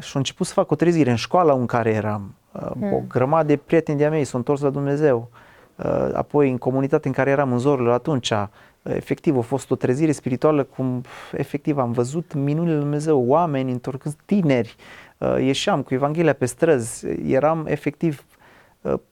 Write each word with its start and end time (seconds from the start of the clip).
și 0.00 0.12
a 0.14 0.18
început 0.18 0.46
să 0.46 0.52
fac 0.52 0.70
o 0.70 0.74
trezire 0.74 1.10
în 1.10 1.16
școala 1.16 1.52
în 1.52 1.66
care 1.66 1.90
eram. 1.90 2.34
Hmm. 2.52 2.92
O 2.92 3.02
grămadă 3.08 3.46
de 3.46 3.56
prieteni 3.56 3.98
de-a 3.98 4.10
mei 4.10 4.24
s-au 4.24 4.38
întors 4.38 4.60
la 4.60 4.70
Dumnezeu. 4.70 5.30
Uh, 5.76 6.08
apoi 6.12 6.50
în 6.50 6.58
comunitatea 6.58 7.10
în 7.10 7.16
care 7.16 7.30
eram 7.30 7.52
în 7.52 7.58
zorilor 7.58 7.92
atunci, 7.92 8.30
uh, 8.30 8.46
efectiv 8.82 9.38
a 9.38 9.40
fost 9.40 9.70
o 9.70 9.74
trezire 9.74 10.12
spirituală 10.12 10.62
cum 10.62 11.02
efectiv 11.32 11.78
am 11.78 11.92
văzut 11.92 12.34
minunile 12.34 12.72
Lui 12.72 12.82
Dumnezeu, 12.82 13.24
oameni 13.26 13.70
întorcând 13.70 14.14
tineri, 14.24 14.76
uh, 15.18 15.36
ieșeam 15.38 15.82
cu 15.82 15.94
Evanghelia 15.94 16.32
pe 16.32 16.46
străzi, 16.46 17.06
eram 17.26 17.66
efectiv 17.66 18.24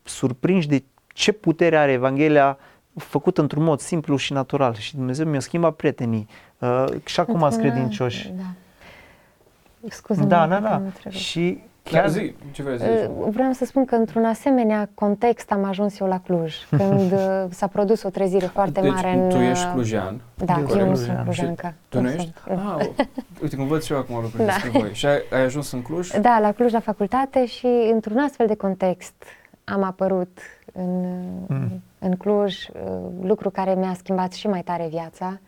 surprinși 0.03 0.69
de 0.69 0.83
ce 1.07 1.33
putere 1.33 1.77
are 1.77 1.93
Evanghelia 1.93 2.59
făcută 2.95 3.41
într-un 3.41 3.63
mod 3.63 3.81
simplu 3.81 4.17
și 4.17 4.33
natural 4.33 4.75
și 4.75 4.97
Dumnezeu 4.97 5.27
mi-a 5.27 5.41
schimbat 5.41 5.75
prietenii 5.75 6.27
și 7.05 7.21
acum 7.21 7.43
ați 7.43 7.59
credincioși. 7.59 8.29
Da. 8.29 8.43
Scuze, 9.89 10.25
da, 10.25 10.47
da, 10.47 10.61
da. 10.61 11.11
Și 11.11 11.63
Chiar 11.83 12.09
zi, 12.09 12.35
ce 12.51 12.63
vrei 12.63 12.79
să 12.79 12.85
zici? 12.85 13.11
Uh, 13.19 13.27
vreau 13.31 13.53
să 13.53 13.65
spun 13.65 13.85
că 13.85 13.95
într-un 13.95 14.25
asemenea 14.25 14.89
context 14.95 15.53
am 15.53 15.65
ajuns 15.65 15.99
eu 15.99 16.07
la 16.07 16.21
Cluj, 16.21 16.55
când 16.77 17.13
uh, 17.13 17.45
s-a 17.51 17.67
produs 17.67 18.03
o 18.03 18.09
trezire 18.09 18.47
foarte 18.47 18.81
deci, 18.81 18.91
mare 18.91 19.13
în... 19.13 19.29
tu 19.29 19.37
ești 19.37 19.65
uh, 19.65 19.73
clujean. 19.73 20.21
Da, 20.35 20.59
eu, 20.59 20.79
eu 20.79 20.89
nu 20.89 20.95
sunt 20.95 21.19
clujancă. 21.23 21.75
Tu 21.89 22.01
nu 22.01 22.09
ești? 22.09 22.33
Ah, 22.49 22.87
uite, 23.43 23.57
cum 23.57 23.67
văd 23.67 23.83
și 23.83 23.93
eu 23.93 23.99
acum 23.99 24.15
lucruri 24.15 24.45
da. 24.45 24.53
despre 24.53 24.71
voi. 24.79 24.91
Și 24.93 25.07
ai, 25.07 25.23
ai 25.33 25.43
ajuns 25.43 25.73
în 25.73 25.83
Cluj? 25.83 26.11
Da, 26.11 26.39
la 26.41 26.53
Cluj, 26.53 26.73
la 26.73 26.81
facultate 26.81 27.47
și 27.47 27.67
într-un 27.93 28.19
astfel 28.19 28.47
de 28.47 28.55
context 28.55 29.25
am 29.65 29.83
apărut 29.83 30.39
în, 30.73 31.05
mm. 31.47 31.83
în 31.99 32.17
Cluj, 32.17 32.57
lucru 33.23 33.51
care 33.51 33.75
mi-a 33.75 33.95
schimbat 33.95 34.33
și 34.33 34.47
mai 34.47 34.63
tare 34.63 34.87
viața 34.91 35.39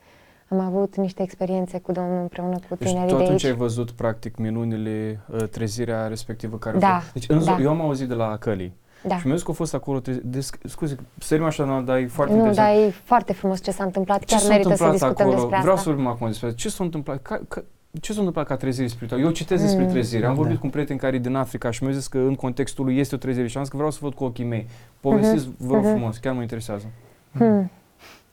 am 0.53 0.61
avut 0.61 0.97
niște 0.97 1.23
experiențe 1.23 1.79
cu 1.79 1.93
Domnul 1.93 2.21
împreună 2.21 2.59
cu 2.69 2.75
deci 2.75 2.89
tinerii 2.89 3.09
deci, 3.09 3.17
de 3.17 3.23
atunci 3.25 3.45
aici. 3.45 3.53
ai 3.53 3.59
văzut 3.59 3.91
practic 3.91 4.37
minunile, 4.37 5.21
uh, 5.27 5.43
trezirea 5.43 6.07
respectivă 6.07 6.57
care 6.57 6.79
da, 6.79 6.95
a 6.95 6.99
fost. 6.99 7.13
Deci 7.13 7.29
în 7.29 7.45
da. 7.45 7.59
eu 7.61 7.71
am 7.71 7.81
auzit 7.81 8.09
de 8.09 8.15
la 8.15 8.37
Căli. 8.37 8.73
Da. 9.07 9.19
Și 9.19 9.27
mi-a 9.27 9.35
zis 9.35 9.45
că 9.45 9.51
a 9.51 9.55
fost 9.55 9.75
acolo, 9.75 10.01
de, 10.23 10.41
scuze, 10.65 10.97
sărim 11.19 11.45
așa, 11.45 11.83
dar 11.87 11.97
e 11.97 12.07
foarte 12.07 12.33
Nu, 12.33 12.39
interesant. 12.39 12.69
dar 12.69 12.87
e 12.87 12.91
foarte 13.05 13.33
frumos 13.33 13.63
ce 13.63 13.71
s-a 13.71 13.85
întâmplat, 13.85 14.25
ce 14.25 14.35
chiar 14.35 14.49
merită 14.49 14.69
întâmplat 14.69 14.99
să 14.99 15.07
discutăm 15.07 15.27
acolo? 15.27 15.41
despre 15.41 15.59
Vreau 15.61 15.75
asta. 15.75 15.85
să 15.85 15.89
vorbim 15.89 16.07
acum 16.07 16.27
despre 16.27 16.55
ce 16.55 16.69
s-a 16.69 16.85
întâmplat, 16.85 17.23
ca, 17.23 17.41
ca, 17.49 17.65
ce 18.01 18.13
s-a 18.13 18.19
întâmplat 18.19 18.47
ca 18.47 18.57
trezire 18.57 18.87
spirituală? 18.87 19.23
Eu 19.23 19.31
citesc 19.31 19.63
despre 19.63 19.85
mm. 19.85 19.91
trezire, 19.91 20.27
am 20.27 20.35
vorbit 20.35 20.55
da. 20.55 20.61
cu 20.61 20.67
un 20.67 20.73
prieten 20.73 20.97
care 20.97 21.17
e 21.17 21.19
din 21.19 21.35
Africa 21.35 21.71
și 21.71 21.85
mi-a 21.85 21.93
zis 21.93 22.07
că 22.07 22.19
în 22.19 22.35
contextul 22.35 22.85
lui 22.85 22.99
este 22.99 23.15
o 23.15 23.19
trezire 23.19 23.47
și 23.47 23.57
am 23.57 23.63
zis 23.63 23.71
că 23.71 23.77
vreau 23.77 23.93
să 23.93 23.99
văd 24.03 24.15
cu 24.15 24.25
ochii 24.25 24.45
mei. 24.45 24.67
Povestiți, 25.01 25.47
mm-hmm. 25.47 25.57
vă 25.57 25.75
rog 25.75 25.85
mm-hmm. 25.85 25.91
frumos, 25.91 26.17
chiar 26.17 26.35
mă 26.35 26.41
interesează. 26.41 26.87
Hmm. 27.33 27.71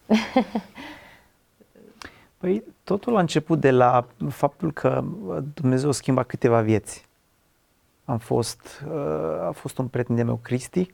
Păi 2.39 2.63
totul 2.83 3.15
a 3.15 3.19
început 3.19 3.59
de 3.59 3.71
la 3.71 4.07
faptul 4.29 4.71
că 4.71 5.03
Dumnezeu 5.53 5.91
schimba 5.91 6.23
câteva 6.23 6.61
vieți. 6.61 7.07
Am 8.05 8.17
fost, 8.17 8.83
uh, 8.87 9.47
a 9.47 9.51
fost 9.51 9.77
un 9.77 9.87
prieten 9.87 10.15
de 10.15 10.23
meu, 10.23 10.39
Cristi, 10.41 10.91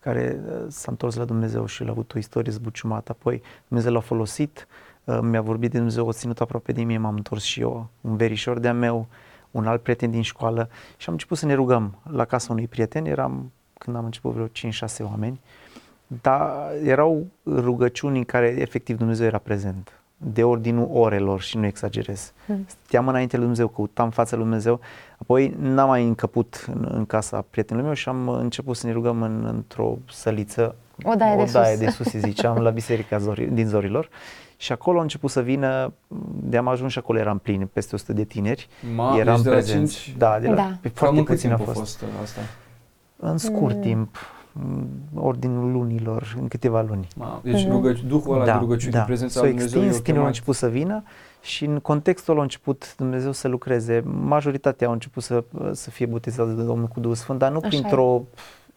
care 0.00 0.40
uh, 0.46 0.64
s-a 0.68 0.90
întors 0.90 1.14
la 1.16 1.24
Dumnezeu 1.24 1.66
și 1.66 1.82
a 1.82 1.90
avut 1.90 2.14
o 2.14 2.18
istorie 2.18 2.52
zbuciumată. 2.52 3.12
Apoi 3.12 3.42
Dumnezeu 3.68 3.92
l-a 3.92 4.00
folosit, 4.00 4.66
uh, 5.04 5.18
mi-a 5.22 5.40
vorbit 5.40 5.70
de 5.70 5.76
Dumnezeu, 5.76 6.06
o 6.06 6.12
ținut 6.12 6.40
aproape 6.40 6.72
de 6.72 6.82
mine, 6.82 6.98
m-am 6.98 7.14
întors 7.14 7.42
și 7.42 7.60
eu, 7.60 7.88
un 8.00 8.16
verișor 8.16 8.58
de-a 8.58 8.72
meu, 8.72 9.06
un 9.50 9.66
alt 9.66 9.82
prieten 9.82 10.10
din 10.10 10.22
școală 10.22 10.68
și 10.96 11.06
am 11.06 11.12
început 11.12 11.38
să 11.38 11.46
ne 11.46 11.54
rugăm 11.54 11.98
la 12.10 12.24
casa 12.24 12.52
unui 12.52 12.66
prieten, 12.66 13.04
eram 13.04 13.52
când 13.78 13.96
am 13.96 14.04
început 14.04 14.32
vreo 14.32 14.46
5-6 14.46 14.50
oameni, 15.00 15.40
dar 16.06 16.72
erau 16.82 17.26
rugăciuni 17.46 18.18
în 18.18 18.24
care 18.24 18.46
efectiv 18.46 18.96
Dumnezeu 18.96 19.26
era 19.26 19.38
prezent 19.38 20.03
de 20.16 20.44
ordinul 20.44 20.88
orelor 20.92 21.40
și 21.40 21.56
nu 21.56 21.66
exagerez. 21.66 22.32
Hmm. 22.46 22.66
Steam 22.86 23.08
înainte 23.08 23.36
lui 23.36 23.44
Dumnezeu, 23.44 23.68
căutam 23.68 24.10
fața 24.10 24.36
lui 24.36 24.44
Dumnezeu, 24.44 24.80
apoi 25.18 25.56
n-am 25.58 25.88
mai 25.88 26.06
încăput 26.06 26.66
în, 26.74 26.88
în 26.92 27.06
casa 27.06 27.44
prietenului 27.50 27.86
meu 27.86 27.96
și 27.96 28.08
am 28.08 28.28
început 28.28 28.76
să 28.76 28.86
ne 28.86 28.92
rugăm 28.92 29.22
în, 29.22 29.44
într-o 29.44 29.98
săliță, 30.10 30.74
o 31.02 31.14
daie, 31.14 31.40
o 31.40 31.44
de, 31.44 31.50
daie 31.52 31.76
sus. 31.76 31.84
de 31.84 31.90
sus, 31.90 32.12
ziceam, 32.12 32.58
la 32.58 32.70
biserica 32.70 33.18
zori, 33.18 33.54
din 33.54 33.66
Zorilor. 33.66 34.08
Și 34.56 34.72
acolo 34.72 34.98
a 34.98 35.02
început 35.02 35.30
să 35.30 35.42
vină, 35.42 35.92
de 36.42 36.56
am 36.56 36.68
ajuns 36.68 36.92
și 36.92 36.98
acolo 36.98 37.18
eram 37.18 37.38
plin, 37.38 37.68
peste 37.72 37.94
100 37.94 38.12
de 38.12 38.24
tineri. 38.24 38.68
Ma, 38.94 39.16
eram 39.18 39.42
de 39.42 39.50
prezenți. 39.50 40.02
5... 40.02 40.16
Da, 40.16 40.38
de 40.40 40.48
la, 40.48 40.54
da. 40.54 40.78
Pe 40.80 40.88
foarte 40.88 41.16
Cam 41.16 41.24
puțin 41.24 41.52
a 41.52 41.56
fost. 41.56 41.78
fost 41.78 42.04
asta? 42.22 42.40
În 43.16 43.38
scurt 43.38 43.74
mm. 43.74 43.80
timp, 43.80 44.16
ordinul 45.14 45.72
lunilor, 45.72 46.36
în 46.40 46.48
câteva 46.48 46.82
luni. 46.82 47.08
Ma, 47.16 47.40
deci 47.42 47.68
rugă, 47.68 47.92
Duhul 48.06 48.34
ăla 48.34 48.44
da, 48.44 48.52
de 48.52 48.58
rugăciune, 48.58 48.92
da. 48.92 49.02
prezența 49.02 49.40
lui 49.40 49.48
Dumnezeu 49.48 49.80
extins, 49.80 50.02
tinerii 50.02 50.20
au 50.20 50.26
început 50.26 50.54
să 50.54 50.68
vină 50.68 51.02
și 51.40 51.64
în 51.64 51.78
contextul 51.78 52.32
ăla 52.32 52.40
a 52.40 52.44
început 52.44 52.94
Dumnezeu 52.96 53.32
să 53.32 53.48
lucreze. 53.48 54.02
Majoritatea 54.06 54.86
au 54.86 54.92
început 54.92 55.22
să, 55.22 55.44
să 55.72 55.90
fie 55.90 56.06
botezați 56.06 56.54
de 56.54 56.62
Domnul 56.62 56.86
cu 56.86 57.00
Duhul 57.00 57.16
Sfânt, 57.16 57.38
dar 57.38 57.52
nu 57.52 57.60
printr-o 57.60 58.22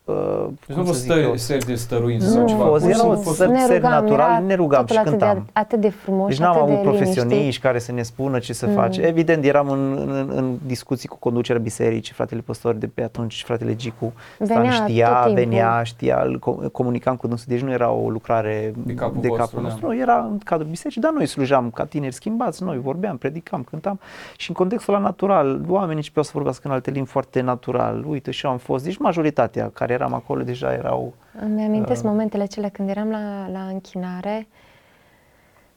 Uh, 0.08 0.48
deci 0.68 0.78
nu 0.78 0.86
fost 0.86 1.12
seri 1.36 1.66
de 1.66 1.76
stăruință 1.76 2.28
nu, 2.28 2.34
sau 2.34 2.48
ceva. 2.48 2.66
Fost, 2.66 2.86
erau 2.86 3.24
seri 3.68 3.82
natural, 3.82 4.44
ne 4.44 4.56
rugam 4.56 4.86
și 4.86 5.00
cântam. 5.04 5.36
De, 5.36 5.50
atât 5.54 5.80
de 5.80 5.90
frumos 5.90 6.28
Deci 6.28 6.38
n-am 6.38 6.58
avut 6.62 6.82
profesioniști 6.82 7.38
liniștit. 7.38 7.64
care 7.64 7.80
să 7.80 7.92
ne 7.92 8.02
spună 8.02 8.40
ce 8.40 8.54
să 8.54 8.68
mm. 8.68 8.74
face. 8.74 9.02
Evident, 9.02 9.44
eram 9.44 9.70
în, 9.70 9.98
în, 10.08 10.32
în 10.36 10.58
discuții 10.66 11.08
cu 11.08 11.18
conducerea 11.18 11.62
bisericii, 11.62 12.14
fratele 12.14 12.42
păstor 12.42 12.74
de 12.74 12.88
pe 12.88 13.04
atunci, 13.04 13.44
fratele 13.44 13.76
Gicu, 13.76 14.14
venea 14.38 14.72
știa, 14.72 15.30
venea, 15.34 15.84
știa, 15.84 16.26
comunicam 16.72 17.16
cu 17.16 17.28
dânsul, 17.28 17.46
deci 17.50 17.62
nu 17.62 17.72
era 17.72 17.92
o 17.92 18.10
lucrare 18.10 18.74
de 18.86 18.94
capul, 18.94 19.22
de 19.22 19.28
vostru, 19.28 19.46
capul 19.46 19.62
da. 19.62 19.68
nostru, 19.68 19.88
nu, 19.88 19.98
era 19.98 20.28
în 20.32 20.38
cadrul 20.38 20.70
bisericii, 20.70 21.02
dar 21.02 21.12
noi 21.12 21.26
slujam 21.26 21.70
ca 21.70 21.86
tineri 21.86 22.14
schimbați, 22.14 22.64
noi 22.64 22.80
vorbeam, 22.80 23.18
predicam, 23.18 23.64
cântam 23.70 24.00
și 24.38 24.50
în 24.50 24.56
contextul 24.56 24.94
ăla 24.94 25.04
natural, 25.04 25.62
oamenii 25.68 25.96
începeau 25.96 26.24
să 26.24 26.32
vorbească 26.34 26.68
în 26.68 26.74
alte 26.74 26.92
limbi 26.92 27.10
foarte 27.10 27.42
natural, 27.42 28.04
uite 28.08 28.32
și 28.32 28.46
eu 28.46 28.52
am 28.52 28.58
fost, 28.58 28.84
deci 28.84 28.98
majoritatea 28.98 29.70
care 29.74 29.97
eram 29.98 30.14
acolo 30.14 30.44
deja 30.44 30.74
erau... 30.74 31.14
Îmi 31.42 31.64
amintesc 31.64 32.04
uh, 32.04 32.10
momentele 32.10 32.46
cele 32.46 32.70
când 32.70 32.90
eram 32.90 33.10
la, 33.10 33.48
la 33.52 33.60
închinare, 33.60 34.48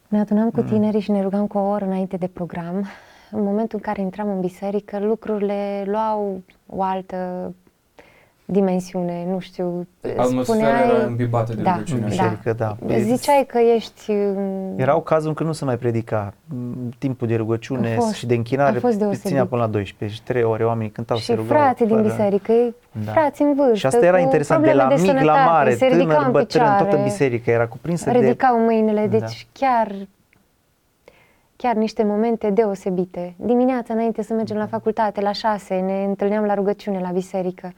ne 0.08 0.20
adunam 0.20 0.50
cu 0.50 0.62
tinerii 0.62 1.00
și 1.00 1.10
ne 1.10 1.22
rugam 1.22 1.46
cu 1.46 1.58
o 1.58 1.68
oră 1.68 1.84
înainte 1.84 2.16
de 2.16 2.26
program. 2.26 2.86
În 3.30 3.42
momentul 3.42 3.78
în 3.78 3.80
care 3.80 4.00
intram 4.00 4.28
în 4.28 4.40
biserică, 4.40 4.98
lucrurile 4.98 5.84
luau 5.86 6.42
o 6.66 6.82
altă 6.82 7.54
dimensiune, 8.50 9.26
nu 9.30 9.38
știu, 9.38 9.86
Atmosfera 10.16 10.42
spuneai... 10.42 10.88
era 10.88 11.06
îmbibată 11.06 11.54
de 11.54 11.62
da, 11.62 11.72
rugăciune. 11.72 12.06
Biserică, 12.06 12.52
da. 12.52 12.76
da. 12.86 12.98
Ziceai 12.98 13.44
că 13.46 13.58
ești... 13.58 14.12
Erau 14.76 15.00
cazuri 15.00 15.28
în 15.28 15.34
care 15.34 15.48
nu 15.48 15.52
se 15.54 15.64
mai 15.64 15.78
predica. 15.78 16.34
Timpul 16.98 17.26
de 17.26 17.36
rugăciune 17.36 17.94
fost, 17.94 18.12
și 18.12 18.26
de 18.26 18.34
închinare 18.34 18.76
a 18.76 18.80
fost 18.80 19.02
ținea 19.12 19.46
până 19.46 19.62
la 19.62 19.68
12 19.68 20.18
și 20.18 20.24
3 20.24 20.42
ore 20.42 20.64
oamenii 20.64 20.90
cântau 20.90 21.16
și 21.16 21.24
se 21.24 21.34
rugau. 21.34 21.56
frații 21.56 21.86
din 21.86 22.02
biserică, 22.02 22.52
da. 23.04 23.12
frați 23.12 23.42
în 23.42 23.54
vârstă, 23.54 23.76
Și 23.76 23.86
asta 23.86 24.06
era 24.06 24.18
interesant, 24.18 24.64
de 24.64 24.72
la 24.72 24.86
de 24.86 24.94
mic 24.94 25.04
sănătate, 25.04 25.24
la 25.24 25.44
mare, 25.50 25.74
se 25.74 25.86
tânăr, 25.86 26.00
în 26.00 26.30
bătrân, 26.30 26.44
picioare, 26.44 26.84
toată 26.84 27.02
biserica 27.02 27.50
era 27.50 27.66
cuprinsă 27.66 28.10
ridicau 28.10 28.56
de... 28.56 28.62
mâinile, 28.62 29.06
deci 29.06 29.20
Da. 29.20 29.66
chiar 29.66 29.92
chiar 31.56 31.74
niște 31.74 32.02
momente 32.04 32.50
deosebite. 32.50 33.34
Dimineața, 33.36 33.94
înainte 33.94 34.22
să 34.22 34.34
mergem 34.34 34.56
la 34.56 34.66
facultate, 34.66 35.20
la 35.20 35.32
șase, 35.32 35.74
ne 35.74 36.04
întâlneam 36.04 36.44
la 36.44 36.54
rugăciune, 36.54 37.00
la 37.00 37.10
biserică. 37.10 37.72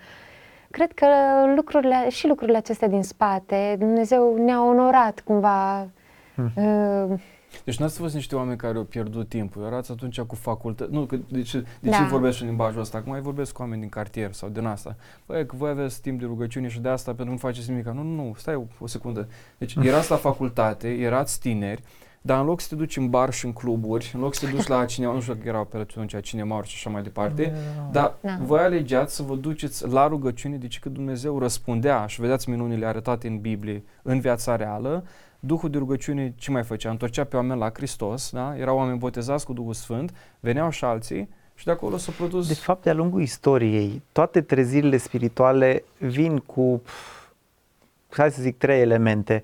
Cred 0.73 0.93
că 0.93 1.07
lucrurile, 1.55 2.09
și 2.09 2.27
lucrurile 2.27 2.57
acestea 2.57 2.89
din 2.89 3.03
spate, 3.03 3.77
Dumnezeu 3.79 4.37
ne-a 4.45 4.65
onorat 4.65 5.21
cumva. 5.21 5.89
Hmm. 6.35 6.53
Uh, 6.57 7.21
Deci 7.65 7.79
n-ați 7.79 7.99
fost 7.99 8.15
niște 8.15 8.37
oameni 8.37 8.57
care 8.57 8.77
au 8.77 8.85
pierdut 8.85 9.29
timpul, 9.29 9.65
erați 9.65 9.91
atunci 9.91 10.21
cu 10.21 10.35
facultate. 10.35 10.91
Nu, 10.93 11.05
că 11.05 11.17
de 11.29 11.43
ce, 11.43 11.65
de 11.81 11.91
Da. 11.91 11.97
ce 11.97 12.03
vorbesc 12.05 12.41
în 12.41 12.47
limbajul 12.47 12.81
ăsta? 12.81 12.99
Acum 12.99 13.13
mai 13.13 13.21
vorbesc 13.21 13.53
cu 13.53 13.63
oameni 13.63 13.81
din 13.81 13.91
cartier 13.91 14.33
sau 14.33 14.49
din 14.49 14.67
asta. 14.67 14.97
Băi, 15.27 15.47
că 15.47 15.57
voi 15.57 15.71
aveți 15.71 16.01
timp 16.01 16.19
de 16.21 16.25
rugăciune 16.27 16.69
și 16.69 16.81
de 16.81 16.89
asta 16.89 17.11
pentru 17.15 17.25
că 17.25 17.31
nu 17.31 17.37
faceți 17.37 17.71
nimic. 17.71 17.87
Nu, 17.87 18.03
nu, 18.03 18.15
nu, 18.15 18.35
stai 18.37 18.55
o, 18.55 18.63
o 18.79 18.87
secundă. 18.87 19.29
Deci 19.59 19.75
erați 19.91 20.11
la 20.11 20.17
facultate, 20.17 20.89
erați 20.89 21.41
tineri, 21.41 21.83
dar 22.25 22.41
în 22.41 22.47
loc 22.47 22.61
să 22.61 22.69
te 22.69 22.75
duci 22.75 22.97
în 22.97 23.11
bar 23.11 23.33
și 23.33 23.45
în 23.47 23.53
cluburi, 23.53 24.11
în 24.15 24.21
loc 24.21 24.35
să 24.35 24.47
te 24.47 24.53
duci 24.53 24.67
la 24.67 24.85
cinema, 24.85 25.13
nu 25.15 25.21
știu 25.21 25.35
dacă 25.35 25.49
erau 25.49 25.65
pe 25.65 25.77
atunci 25.77 26.21
cinema 26.21 26.63
și 26.63 26.73
așa 26.77 26.91
mai 26.91 27.03
departe, 27.03 27.55
dar 27.91 28.15
Da. 28.21 28.39
voi 28.41 28.61
alegeați 28.61 29.15
să 29.15 29.23
vă 29.23 29.35
duceți 29.35 29.89
la 29.89 30.07
rugăciune, 30.09 30.57
deci 30.57 30.79
că 30.79 30.89
Dumnezeu 30.89 31.39
răspundea 31.39 32.07
și 32.07 32.21
vedeați 32.21 32.51
minunile 32.51 32.87
arătate 32.87 33.29
în 33.29 33.39
Biblie, 33.41 33.85
în 34.03 34.21
viața 34.21 34.57
reală, 34.57 35.05
Duhul 35.45 35.71
de 35.71 35.79
rugăciune 35.79 36.35
ce 36.37 36.51
mai 36.51 36.63
făcea? 36.63 36.91
Întorcea 36.91 37.25
pe 37.25 37.37
oameni 37.37 37.61
la 37.61 37.71
Hristos, 37.75 38.31
da? 38.31 38.57
erau 38.57 38.77
oameni 38.77 38.99
botezați 38.99 39.45
cu 39.45 39.53
Duhul 39.53 39.73
Sfânt, 39.73 40.15
veneau 40.41 40.71
și 40.71 40.85
alții 40.85 41.29
și 41.55 41.65
de 41.65 41.71
acolo 41.71 41.97
s-a 41.97 42.13
produs... 42.13 42.49
De 42.49 42.55
fapt, 42.55 42.83
de-a 42.83 42.93
lungul 42.93 43.23
istoriei, 43.23 44.03
toate 44.13 44.41
trezirile 44.41 44.97
spirituale 44.97 45.85
vin 45.99 46.39
cu, 46.39 46.83
pf, 46.85 48.17
hai 48.17 48.31
să 48.31 48.43
zic, 48.43 48.59
trei 48.59 48.81
elemente. 48.81 49.43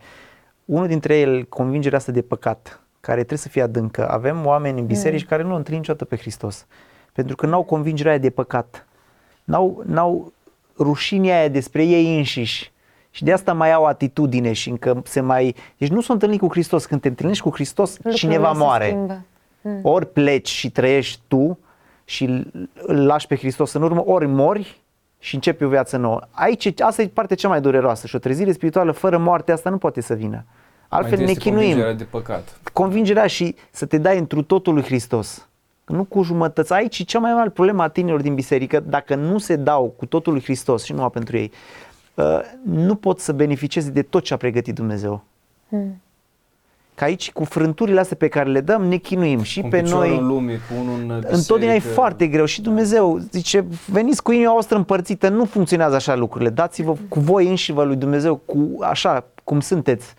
Unul 0.65 0.87
dintre 0.87 1.17
ele, 1.17 1.43
convingerea 1.43 1.99
asta 1.99 2.13
de 2.13 2.23
păcat, 2.23 2.81
care 3.01 3.19
trebuie 3.19 3.39
să 3.39 3.49
fie 3.49 3.63
adâncă. 3.63 4.11
Avem 4.11 4.47
oameni 4.47 4.81
în 4.81 4.87
biserici 4.87 5.27
care 5.27 5.43
nu 5.43 5.55
întâlnit 5.55 5.81
niciodată 5.81 6.05
pe 6.05 6.17
Hristos, 6.17 6.67
pentru 7.13 7.37
că 7.37 7.47
n-au 7.47 7.63
convingerea 7.63 8.13
aia 8.13 8.21
de 8.21 8.31
păcat. 8.31 8.87
N-au, 9.45 9.83
n-au 9.87 10.33
rușinea 10.79 11.39
aia 11.39 11.49
despre 11.49 11.85
ei 11.85 12.17
înșiși. 12.17 12.73
Și 13.19 13.25
de 13.25 13.33
asta 13.33 13.53
mai 13.53 13.73
au 13.73 13.85
atitudine 13.85 14.53
și 14.53 14.69
încă 14.71 15.03
se 15.05 15.21
mai... 15.21 15.55
Deci 15.77 15.89
nu 15.89 16.01
s-au 16.01 16.15
întâlnit 16.15 16.41
cu 16.41 16.49
Hristos. 16.51 16.87
Când 16.87 17.01
te 17.01 17.09
întâlnești 17.09 17.43
cu 17.43 17.51
Hristos, 17.51 17.91
lucrurile 17.97 18.19
cineva 18.21 18.53
se 18.53 18.59
moare. 18.59 18.87
schimbă. 18.87 19.23
Mm. 19.61 19.81
Ori 19.83 20.13
pleci 20.13 20.49
și 20.49 20.71
trăiești 20.71 21.21
tu, 21.29 21.59
și 22.05 22.25
îl- 22.25 22.69
îl 22.83 23.07
lași 23.07 23.27
pe 23.27 23.37
Hristos 23.37 23.73
în 23.73 23.83
urmă, 23.83 24.03
ori 24.07 24.27
mori 24.27 24.81
și 25.19 25.35
începi 25.35 25.65
o 25.65 25.69
viață 25.69 25.97
nouă. 25.97 26.21
Aici, 26.31 26.81
asta 26.81 27.03
e 27.03 27.07
partea 27.09 27.37
cea 27.37 27.49
mai 27.49 27.61
dureroasă 27.61 28.07
și 28.07 28.15
o 28.15 28.19
trezire 28.19 28.53
spirituală 28.53 28.93
fără 28.93 29.19
moarte, 29.19 29.53
asta 29.53 29.71
nu 29.71 29.79
poate 29.79 30.01
să 30.01 30.15
vină. 30.15 30.45
Altfel 30.89 31.17
Mai 31.17 31.25
ne 31.25 31.31
este 31.31 31.43
chinuim. 31.43 31.61
convingerea 31.67 31.95
de 31.95 32.05
păcat. 32.05 32.61
Convingerea 32.73 33.27
și 33.27 33.55
să 33.71 33.87
te 33.87 33.99
dai 33.99 34.19
întru 34.19 34.43
totul 34.43 34.75
lui 34.75 34.83
Hristos. 34.83 35.49
Nu 35.87 36.05
cu 36.05 36.23
jumătăți. 36.23 36.73
Aici 36.73 36.99
e 36.99 37.05
cea 37.05 37.19
mai 37.19 37.33
mare 37.33 37.51
problemă 37.51 37.83
a 37.83 37.89
tinerilor 37.89 38.23
din 38.23 38.35
biserică. 38.35 38.81
Dacă 38.81 39.15
nu 39.15 39.39
se 39.39 39.57
dau 39.57 39.95
cu 39.97 40.07
totul 40.07 40.33
lui 40.33 40.43
Hristos 40.43 40.85
și 40.85 40.93
numai 40.93 41.11
pentru 41.11 41.37
ei, 41.37 41.51
uh, 41.53 41.88
nu 42.63 42.95
pot 42.95 43.21
să 43.21 43.33
beneficieze 43.33 43.91
de 43.91 44.03
tot 44.03 44.23
ce 44.23 44.35
a 44.35 44.37
pregătit 44.37 44.75
Dumnezeu. 44.75 45.25
Mm. 45.69 46.01
Că 46.95 47.05
aici, 47.05 47.33
cu 47.33 47.45
frânturile 47.45 48.01
astea 48.01 48.17
pe 48.17 48.29
care 48.29 48.51
le 48.51 48.61
dăm, 48.61 48.85
ne 48.85 48.97
chinuim 48.97 49.43
și 49.43 49.61
Cu 49.61 49.69
pe 49.69 49.81
piciorul 49.81 50.07
noi. 50.09 50.17
în 50.19 50.27
lume, 50.27 50.53
cu 50.53 50.75
unul 50.81 51.01
în 51.01 51.11
Întotdeauna 51.11 51.65
e 51.75 51.77
biserică. 51.77 51.89
foarte 52.01 52.27
greu 52.27 52.45
și 52.45 52.61
Dumnezeu 52.63 53.19
zice, 53.31 53.65
veniți 53.87 54.23
cu 54.23 54.33
inima 54.33 54.53
voastră 54.53 54.77
împărțită, 54.77 55.29
nu 55.29 55.45
funcționează 55.45 55.95
așa 55.95 56.15
lucrurile, 56.15 56.51
dați-vă 56.51 56.95
cu 57.09 57.21
voi 57.21 57.49
înși 57.49 57.73
vă 57.73 57.83
lui 57.85 57.97
Dumnezeu, 57.97 58.37
cu 58.37 58.69
așa 58.83 59.25
cum 59.45 59.61
sunteți. 59.61 60.15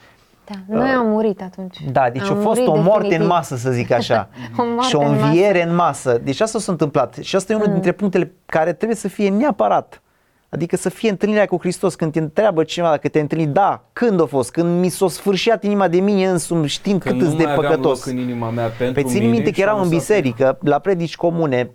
Da, 0.45 0.75
noi 0.77 0.89
am 0.89 1.07
murit 1.07 1.41
atunci. 1.41 1.77
Da, 1.91 2.09
deci 2.09 2.29
Am 2.29 2.37
a 2.37 2.41
fost 2.41 2.59
murit 2.59 2.67
o 2.67 2.81
moarte 2.81 2.91
definitiv. 3.01 3.21
în 3.21 3.27
masă, 3.27 3.55
să 3.55 3.71
zic 3.71 3.91
așa. 3.91 4.29
O 4.57 4.63
moarte 4.65 4.87
și 4.87 4.95
o 4.95 4.99
în 5.01 5.09
masă. 5.11 5.25
înviere 5.25 5.63
în 5.63 5.75
masă. 5.75 6.19
Deci 6.23 6.39
asta 6.39 6.59
s-a 6.59 6.71
întâmplat. 6.71 7.15
Și 7.21 7.35
asta 7.35 7.53
e 7.53 7.55
unul 7.55 7.71
dintre 7.71 7.91
punctele 7.91 8.31
care 8.45 8.73
trebuie 8.73 8.97
să 8.97 9.07
fie 9.07 9.29
neapărat. 9.29 10.01
Adică 10.49 10.75
să 10.77 10.89
fie 10.89 11.09
întâlnirea 11.09 11.45
cu 11.45 11.57
Hristos 11.59 11.95
când 11.95 12.11
te 12.11 12.19
întreabă 12.19 12.63
cineva 12.63 12.89
dacă 12.91 13.07
te-ai 13.07 13.23
întâlnit, 13.23 13.49
da, 13.49 13.83
când 13.93 14.21
a 14.21 14.25
fost, 14.25 14.51
când 14.51 14.79
mi 14.79 14.89
s-a 14.89 15.07
sfârșit 15.07 15.57
inima 15.63 15.87
de 15.87 15.99
mine 15.99 16.27
însumi 16.27 16.67
știind 16.67 17.01
Când 17.01 17.15
cât 17.15 17.23
îți 17.27 17.31
nu 17.35 17.39
de 17.39 17.43
mai 17.45 17.53
aveam 17.53 17.71
păcătos. 17.71 18.05
loc 18.05 18.15
în 18.15 18.21
inima 18.21 18.49
mea 18.49 18.67
pentru 18.67 19.01
Păi 19.01 19.11
țin 19.11 19.19
mine 19.19 19.31
minte 19.31 19.49
că 19.49 19.55
și 19.55 19.61
eram 19.61 19.75
am 19.75 19.81
în 19.81 19.87
lăsat- 19.89 19.99
biserică, 19.99 20.57
la 20.61 20.79
predici 20.79 21.15
comune, 21.15 21.69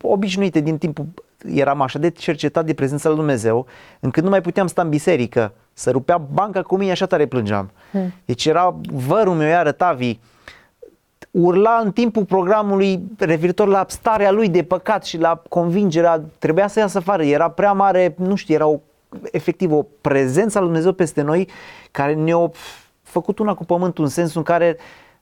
obișnuite 0.00 0.60
din 0.60 0.78
timpul, 0.78 1.04
eram 1.54 1.80
așa 1.80 1.98
de 1.98 2.10
cercetat 2.10 2.64
de 2.64 2.74
prezența 2.74 3.08
lui 3.08 3.18
Dumnezeu, 3.18 3.66
încât 4.00 4.22
nu 4.22 4.28
mai 4.30 4.40
puteam 4.40 4.66
sta 4.66 4.82
în 4.82 4.88
biserică, 4.88 5.52
să 5.72 5.90
rupea 5.90 6.18
banca 6.18 6.62
cu 6.62 6.76
mine, 6.76 6.90
așa 6.90 7.06
tare 7.06 7.26
plângeam. 7.26 7.70
Deci 8.24 8.46
era 8.46 8.76
vărul 8.92 9.34
meu, 9.34 9.48
iară 9.48 9.72
Tavi, 9.72 10.18
urla 11.30 11.80
în 11.84 11.92
timpul 11.92 12.24
programului 12.24 13.02
referitor 13.18 13.68
la 13.68 13.84
starea 13.88 14.30
lui 14.30 14.48
de 14.48 14.62
păcat 14.62 15.04
și 15.04 15.18
la 15.18 15.42
convingerea, 15.48 16.22
trebuia 16.38 16.66
să 16.66 16.78
iasă 16.78 16.98
afară, 16.98 17.22
era 17.22 17.50
prea 17.50 17.72
mare, 17.72 18.14
nu 18.18 18.34
știu, 18.34 18.54
era 18.54 18.66
o, 18.66 18.80
efectiv 19.30 19.72
o 19.72 19.86
prezență 20.00 20.58
a 20.58 20.60
lui 20.60 20.68
Dumnezeu 20.68 20.92
peste 20.92 21.22
noi 21.22 21.48
care 21.90 22.14
ne-a 22.14 22.50
făcut 23.02 23.38
una 23.38 23.54
cu 23.54 23.64
pământul 23.64 24.04
în 24.04 24.10
sensul 24.10 24.38
în 24.38 24.44
care 24.44 24.76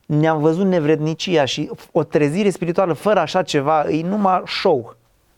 ne-am 0.05 0.41
văzut 0.41 0.65
nevrednicia 0.65 1.45
și 1.45 1.71
o 1.91 2.03
trezire 2.03 2.49
spirituală 2.49 2.93
fără 2.93 3.19
așa 3.19 3.41
ceva 3.41 3.89
e 3.89 4.03
numai 4.03 4.41
show. 4.45 4.95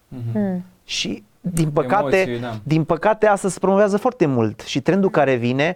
Mm. 0.07 0.65
Și 0.83 1.23
din 1.41 1.69
păcate, 1.69 2.17
Emoții, 2.17 2.39
da. 2.39 2.59
din 2.63 2.83
păcate 2.83 3.27
asta 3.27 3.49
se 3.49 3.59
promovează 3.59 3.97
foarte 3.97 4.25
mult 4.25 4.61
și 4.61 4.81
trendul 4.81 5.09
care 5.09 5.35
vine 5.35 5.75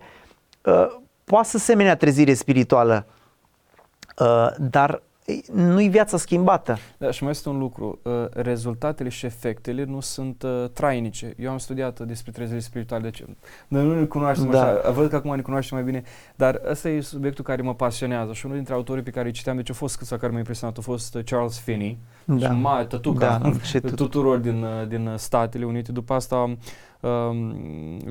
uh, 0.62 0.88
poate 1.24 1.48
să 1.48 1.58
semenea 1.58 1.96
trezire 1.96 2.34
spirituală, 2.34 3.06
uh, 3.08 3.15
dar 4.58 5.02
nu-i 5.54 5.90
viața 5.90 6.18
schimbată. 6.18 6.78
Da, 6.98 7.12
și 7.12 7.24
mai 7.24 7.32
este 7.32 7.50
un 7.50 7.58
lucru, 7.58 8.00
uh, 8.04 8.12
rezultatele 8.30 9.10
și 9.10 9.26
efectele 9.26 9.84
nu 9.84 10.00
sunt 10.00 10.44
uh, 10.44 10.66
trainice. 10.74 11.34
Eu 11.38 11.52
am 11.52 11.58
studiat 11.58 12.00
uh, 12.00 12.08
despre 12.08 12.32
trezire 12.32 12.60
spirituale, 12.60 13.04
deci 13.04 13.24
noi 13.68 13.86
nu 13.86 14.00
ne 14.00 14.06
cunoaștem 14.06 14.50
Da. 14.50 14.62
așa, 14.72 14.92
văd 14.92 15.10
că 15.10 15.16
acum 15.16 15.36
ne 15.36 15.42
cunoaștem 15.42 15.78
mai 15.78 15.86
bine, 15.86 16.04
dar 16.36 16.62
ăsta 16.70 16.90
e 16.90 17.02
subiectul 17.02 17.44
care 17.44 17.62
mă 17.62 17.76
pasionează 17.76 18.34
și 18.34 18.46
unul 18.46 18.58
dintre 18.58 18.74
autorii 18.76 19.04
pe 19.04 19.10
care 19.10 19.26
îi 19.28 19.34
citeam, 19.34 19.56
deci 19.56 19.70
a 19.70 19.74
fost 19.74 19.98
câțiva 19.98 20.18
care 20.18 20.32
m-a 20.32 20.38
impresionat, 20.38 20.78
a 20.78 20.82
fost 20.82 21.16
uh, 21.16 21.24
Charles 21.24 21.60
Finney, 21.60 21.98
Da. 22.26 22.38
și 22.38 22.52
mai 22.52 22.88
tătuca 22.88 23.38
Da, 23.42 23.52
ce 23.66 23.80
de 23.80 23.88
tătu- 23.90 23.96
tuturor 24.04 24.38
din, 24.38 24.64
uh, 24.64 24.88
din 24.88 25.08
uh, 25.08 25.14
Statele 25.18 25.66
Unite. 25.66 25.92
După 25.92 26.14
asta 26.14 26.56
um, 27.00 27.56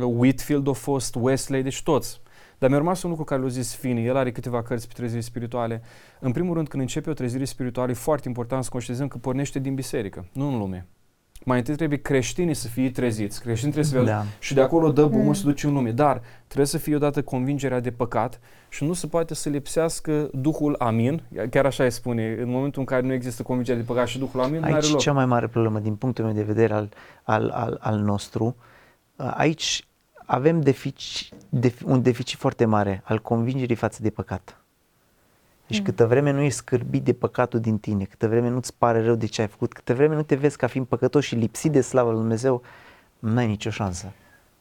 Whitfield 0.00 0.68
a 0.68 0.72
fost, 0.72 1.14
Wesley, 1.20 1.62
deci 1.62 1.82
toți. 1.82 2.20
Dar 2.58 2.68
mi-a 2.68 2.78
rămas 2.78 3.02
un 3.02 3.10
lucru 3.10 3.24
care 3.24 3.40
l-a 3.42 3.48
zis 3.48 3.74
Finney, 3.74 4.06
el 4.06 4.16
are 4.16 4.32
câteva 4.32 4.62
cărți 4.62 4.86
pe 4.86 4.92
treziri 4.96 5.22
spirituale. 5.22 5.82
În 6.20 6.32
primul 6.32 6.54
rând, 6.54 6.68
când 6.68 6.82
începe 6.82 7.10
o 7.10 7.12
trezire 7.12 7.44
spirituală, 7.44 7.90
e 7.90 7.94
foarte 7.94 8.28
important 8.28 8.64
să 8.64 8.70
conștientizăm 8.70 9.10
că 9.10 9.18
pornește 9.18 9.58
din 9.58 9.74
biserică, 9.74 10.24
nu 10.32 10.48
în 10.52 10.58
lume. 10.58 10.86
Mai 11.46 11.58
întâi 11.58 11.74
trebuie 11.76 11.98
creștinii 12.00 12.54
să 12.54 12.68
fie 12.68 12.90
treziți, 12.90 13.40
creștinii 13.40 13.72
trebuie 13.72 13.92
să 13.92 13.98
fie 13.98 14.12
Da. 14.12 14.24
și 14.38 14.54
de 14.54 14.60
acolo 14.60 14.92
dă 14.92 15.06
bumul 15.06 15.24
Mm. 15.26 15.32
să 15.32 15.44
duce 15.44 15.66
în 15.66 15.72
lume. 15.72 15.90
Dar 15.90 16.20
trebuie 16.46 16.66
să 16.66 16.78
fie 16.78 16.94
odată 16.94 17.22
convingerea 17.22 17.80
de 17.80 17.90
păcat 17.90 18.40
și 18.68 18.84
nu 18.84 18.92
se 18.92 19.06
poate 19.06 19.34
să 19.34 19.48
lipsească 19.48 20.28
Duhul 20.32 20.74
Amin, 20.78 21.22
chiar 21.50 21.66
așa 21.66 21.84
îi 21.84 21.90
spune, 21.90 22.36
în 22.40 22.48
momentul 22.50 22.80
în 22.80 22.86
care 22.86 23.06
nu 23.06 23.12
există 23.12 23.42
convingerea 23.42 23.80
de 23.80 23.86
păcat 23.86 24.06
și 24.06 24.18
Duhul 24.18 24.40
Amin, 24.40 24.58
nu 24.58 24.64
are 24.64 24.74
Aici 24.74 24.90
loc. 24.90 25.00
cea 25.00 25.12
mai 25.12 25.26
mare 25.26 25.46
problemă 25.46 25.78
din 25.78 25.94
punctul 25.96 26.24
meu 26.24 26.34
de 26.34 26.42
vedere 26.42 26.72
al, 26.74 26.88
al, 27.22 27.48
al, 27.50 27.78
al 27.80 27.98
nostru, 27.98 28.56
uh, 29.16 29.32
aici 29.36 29.86
avem 30.24 30.60
defici, 30.60 31.32
defi, 31.48 31.84
un 31.84 32.02
deficit 32.02 32.38
foarte 32.38 32.64
mare 32.64 33.02
al 33.04 33.18
convingerii 33.20 33.76
față 33.76 34.02
de 34.02 34.10
păcat. 34.10 34.58
Deci 35.66 35.78
Mm. 35.78 35.84
câtă 35.84 36.06
vreme 36.06 36.30
nu 36.30 36.40
ești 36.40 36.58
scârbit 36.58 37.02
de 37.04 37.12
păcatul 37.12 37.60
din 37.60 37.78
tine, 37.78 38.04
câtă 38.04 38.28
vreme 38.28 38.48
nu-ți 38.48 38.74
pare 38.74 39.04
rău 39.04 39.14
de 39.14 39.26
ce 39.26 39.40
ai 39.40 39.46
făcut, 39.46 39.72
câtă 39.72 39.94
vreme 39.94 40.14
nu 40.14 40.22
te 40.22 40.34
vezi 40.34 40.56
ca 40.56 40.66
fiind 40.66 40.86
păcătos 40.86 41.24
și 41.24 41.34
lipsit 41.34 41.72
de 41.72 41.80
slavă 41.80 42.10
lui 42.10 42.18
Dumnezeu, 42.18 42.62
nu 43.18 43.36
ai 43.38 43.46
nicio 43.46 43.70
șansă. 43.70 44.12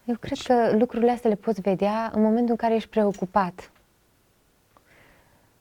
Eu 0.04 0.16
cred 0.20 0.38
că 0.38 0.76
lucrurile 0.78 1.10
astea 1.10 1.30
le 1.30 1.36
poți 1.36 1.60
vedea 1.60 2.10
în 2.14 2.22
momentul 2.22 2.50
în 2.50 2.56
care 2.56 2.74
ești 2.74 2.88
preocupat. 2.88 3.70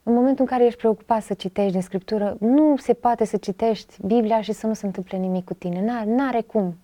În 0.03 0.13
momentul 0.13 0.39
în 0.39 0.45
care 0.45 0.65
ești 0.65 0.79
preocupat 0.79 1.23
să 1.23 1.33
citești 1.33 1.71
din 1.71 1.81
Scriptură, 1.81 2.35
nu 2.39 2.77
se 2.77 2.93
poate 2.93 3.25
să 3.25 3.37
citești 3.37 3.95
Biblia 4.05 4.41
și 4.41 4.51
să 4.51 4.67
nu 4.67 4.73
se 4.73 4.85
întâmple 4.85 5.17
nimic 5.17 5.45
cu 5.45 5.53
tine. 5.53 5.81
N-are, 5.81 6.09
n-are 6.09 6.41
cum. 6.41 6.77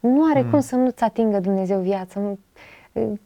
Nu 0.00 0.30
are 0.30 0.44
cum 0.50 0.60
să 0.60 0.76
nu-ți 0.76 1.02
atingă 1.02 1.38
Dumnezeu 1.40 1.80
viața. 1.80 2.20
Nu- 2.20 2.38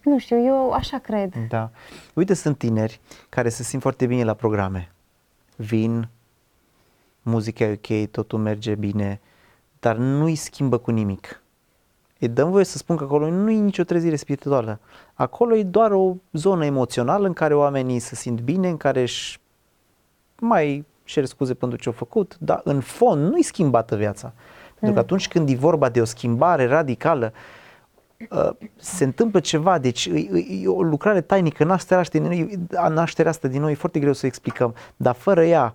Nu 0.02 0.18
știu, 0.18 0.44
eu 0.44 0.70
așa 0.72 0.98
cred. 0.98 1.34
Da. 1.48 1.70
Uite, 2.14 2.34
sunt 2.34 2.58
tineri 2.58 3.00
care 3.28 3.48
se 3.48 3.62
simt 3.62 3.82
foarte 3.82 4.06
bine 4.06 4.24
la 4.24 4.34
programe. 4.34 4.92
Vin, 5.56 6.08
muzica 7.22 7.64
e 7.64 7.72
ok, 7.72 8.10
totul 8.10 8.38
merge 8.38 8.74
bine, 8.74 9.20
dar 9.80 9.96
nu 9.96 10.24
îi 10.24 10.34
schimbă 10.34 10.78
cu 10.78 10.90
nimic. 10.90 11.42
Îi 12.18 12.28
dăm 12.28 12.50
voie 12.50 12.64
să 12.64 12.76
spun 12.78 12.96
că 12.96 13.04
acolo 13.04 13.30
nu 13.30 13.50
e 13.50 13.58
nicio 13.60 13.82
trezire 13.82 14.16
spirituală. 14.16 14.80
Acolo 15.14 15.54
e 15.56 15.62
doar 15.62 15.90
o 15.92 16.14
zonă 16.32 16.64
emoțională 16.64 17.26
în 17.26 17.32
care 17.32 17.54
oamenii 17.54 17.98
se 17.98 18.14
simt 18.14 18.40
bine, 18.40 18.68
în 18.68 18.76
care 18.76 19.00
își 19.00 19.40
mai 20.40 20.84
cer 21.04 21.24
scuze 21.24 21.54
pentru 21.54 21.78
ce 21.78 21.88
au 21.88 21.94
făcut, 21.94 22.36
dar 22.38 22.60
în 22.64 22.80
fond 22.80 23.30
nu-i 23.30 23.42
schimbată 23.42 23.96
viața. 23.96 24.32
Pentru 24.84 24.92
că 24.92 24.98
atunci 25.00 25.28
când 25.28 25.48
e 25.48 25.54
vorba 25.54 25.88
de 25.88 26.00
o 26.00 26.04
schimbare 26.04 26.66
radicală, 26.66 27.32
uh, 28.30 28.50
se 28.76 29.04
întâmplă 29.04 29.40
ceva, 29.40 29.78
deci 29.78 30.04
e, 30.06 30.18
e, 30.18 30.60
e 30.62 30.68
o 30.68 30.82
lucrare 30.82 31.20
tainică, 31.20 31.64
nașterea 31.64 32.02
asta, 32.02 32.18
din 32.18 32.26
noi, 32.26 32.58
nașterea 32.88 33.30
asta 33.30 33.48
din 33.48 33.60
noi 33.60 33.72
e 33.72 33.74
foarte 33.74 33.98
greu 33.98 34.12
să 34.12 34.26
explicăm, 34.26 34.74
dar 34.96 35.14
fără 35.14 35.44
ea, 35.44 35.74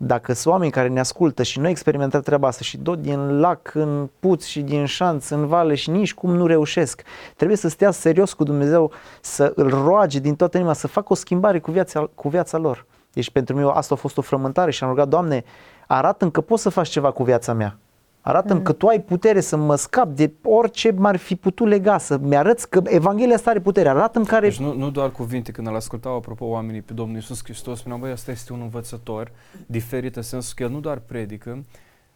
dacă 0.00 0.32
sunt 0.32 0.54
oameni 0.54 0.70
care 0.70 0.88
ne 0.88 1.00
ascultă 1.00 1.42
și 1.42 1.58
noi 1.58 1.70
experimentat 1.70 2.22
treaba 2.22 2.48
asta 2.48 2.62
și 2.62 2.78
tot 2.78 2.98
din 2.98 3.40
lac 3.40 3.74
în 3.74 4.08
puț 4.20 4.44
și 4.44 4.60
din 4.60 4.84
șanț 4.84 5.28
în 5.28 5.46
vale 5.46 5.74
și 5.74 5.90
nici 5.90 6.14
cum 6.14 6.34
nu 6.34 6.46
reușesc, 6.46 7.02
trebuie 7.36 7.56
să 7.56 7.68
stea 7.68 7.90
serios 7.90 8.32
cu 8.32 8.44
Dumnezeu, 8.44 8.92
să 9.20 9.52
îl 9.54 9.70
roage 9.70 10.18
din 10.18 10.34
toată 10.34 10.56
inima, 10.56 10.72
să 10.72 10.86
facă 10.86 11.06
o 11.10 11.14
schimbare 11.14 11.58
cu 11.58 11.70
viața, 11.70 12.10
cu 12.14 12.28
viața 12.28 12.58
lor. 12.58 12.86
Deci 13.12 13.30
pentru 13.30 13.54
mine 13.54 13.70
asta 13.74 13.94
a 13.94 13.96
fost 13.96 14.18
o 14.18 14.22
frământare 14.22 14.70
și 14.70 14.84
am 14.84 14.90
rugat, 14.90 15.08
Doamne, 15.08 15.44
arată 15.86 16.30
că 16.30 16.40
poți 16.40 16.62
să 16.62 16.68
faci 16.68 16.88
ceva 16.88 17.10
cu 17.10 17.22
viața 17.22 17.52
mea. 17.52 17.78
Arată-mi 18.28 18.62
că 18.62 18.72
Tu 18.72 18.86
ai 18.86 19.00
putere 19.00 19.40
să 19.40 19.56
mă 19.56 19.74
scap 19.74 20.08
de 20.08 20.32
orice 20.44 20.90
m-ar 20.90 21.16
fi 21.16 21.36
putut 21.36 21.68
lega, 21.68 21.98
să 21.98 22.18
mi-arăți 22.18 22.68
că 22.68 22.82
Evanghelia 22.84 23.34
asta 23.34 23.50
are 23.50 23.60
putere. 23.60 23.88
Arată-mi 23.88 24.26
care... 24.26 24.48
Deci 24.48 24.58
nu, 24.58 24.74
nu 24.74 24.90
doar 24.90 25.10
cuvinte, 25.10 25.52
când 25.52 25.66
îl 25.66 25.74
ascultau, 25.74 26.16
apropo, 26.16 26.44
oamenii 26.44 26.82
pe 26.82 26.92
Domnul 26.92 27.14
Iisus 27.16 27.42
Hristos, 27.42 27.78
spuneau, 27.78 28.00
băi, 28.00 28.12
ăsta 28.12 28.30
este 28.30 28.52
un 28.52 28.60
învățător 28.60 29.30
diferit, 29.66 30.16
în 30.16 30.22
sensul 30.22 30.52
că 30.56 30.62
el 30.62 30.70
nu 30.70 30.80
doar 30.80 30.98
predică, 30.98 31.64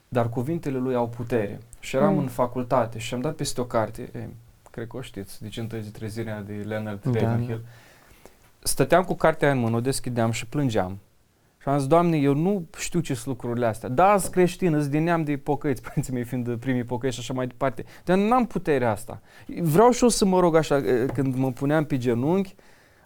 dar 0.08 0.28
cuvintele 0.28 0.78
lui 0.78 0.94
au 0.94 1.08
putere. 1.08 1.60
Și 1.80 1.96
eram 1.96 2.12
Mm. 2.12 2.18
în 2.18 2.26
facultate 2.26 2.98
și 2.98 3.14
am 3.14 3.20
dat 3.20 3.34
peste 3.34 3.60
o 3.60 3.64
carte, 3.64 4.10
e, 4.14 4.28
cred 4.70 4.86
că 4.86 4.96
o 4.96 5.00
știți, 5.00 5.42
de 5.42 5.48
ce 5.48 5.60
întârzi 5.60 5.90
trezirea 5.90 6.42
de 6.46 6.52
Leonard 6.66 7.02
Da. 7.02 7.20
Ravenhill. 7.20 7.60
Stăteam 8.62 9.02
cu 9.04 9.14
cartea 9.14 9.50
în 9.50 9.58
mână, 9.58 9.76
o 9.76 9.80
deschideam 9.80 10.30
și 10.30 10.46
plângeam. 10.46 10.98
Și 11.62 11.68
am 11.68 11.78
zis, 11.78 11.86
Doamne, 11.86 12.16
eu 12.16 12.34
nu 12.34 12.68
știu 12.78 13.00
ce 13.00 13.14
sunt 13.14 13.26
lucrurile 13.26 13.66
astea. 13.66 13.88
Da, 13.88 14.16
sunt 14.18 14.32
creștin, 14.32 14.70
sunt 14.70 14.90
din 14.90 15.02
neam 15.02 15.24
de 15.24 15.36
pocăiți, 15.36 15.82
părinții 15.88 16.12
mei 16.12 16.24
fiind 16.24 16.56
primii 16.56 16.84
pocăiți 16.84 17.14
și 17.14 17.20
așa 17.20 17.32
mai 17.32 17.46
departe. 17.46 17.84
Dar 18.04 18.18
n-am 18.18 18.46
puterea 18.46 18.90
asta. 18.90 19.20
Vreau 19.60 19.90
și 19.90 20.02
eu 20.02 20.08
să 20.08 20.24
mă 20.24 20.40
rog 20.40 20.56
așa, 20.56 20.76
eh, 20.76 21.04
când 21.14 21.34
mă 21.34 21.52
puneam 21.52 21.84
pe 21.84 21.96
genunchi, 21.96 22.54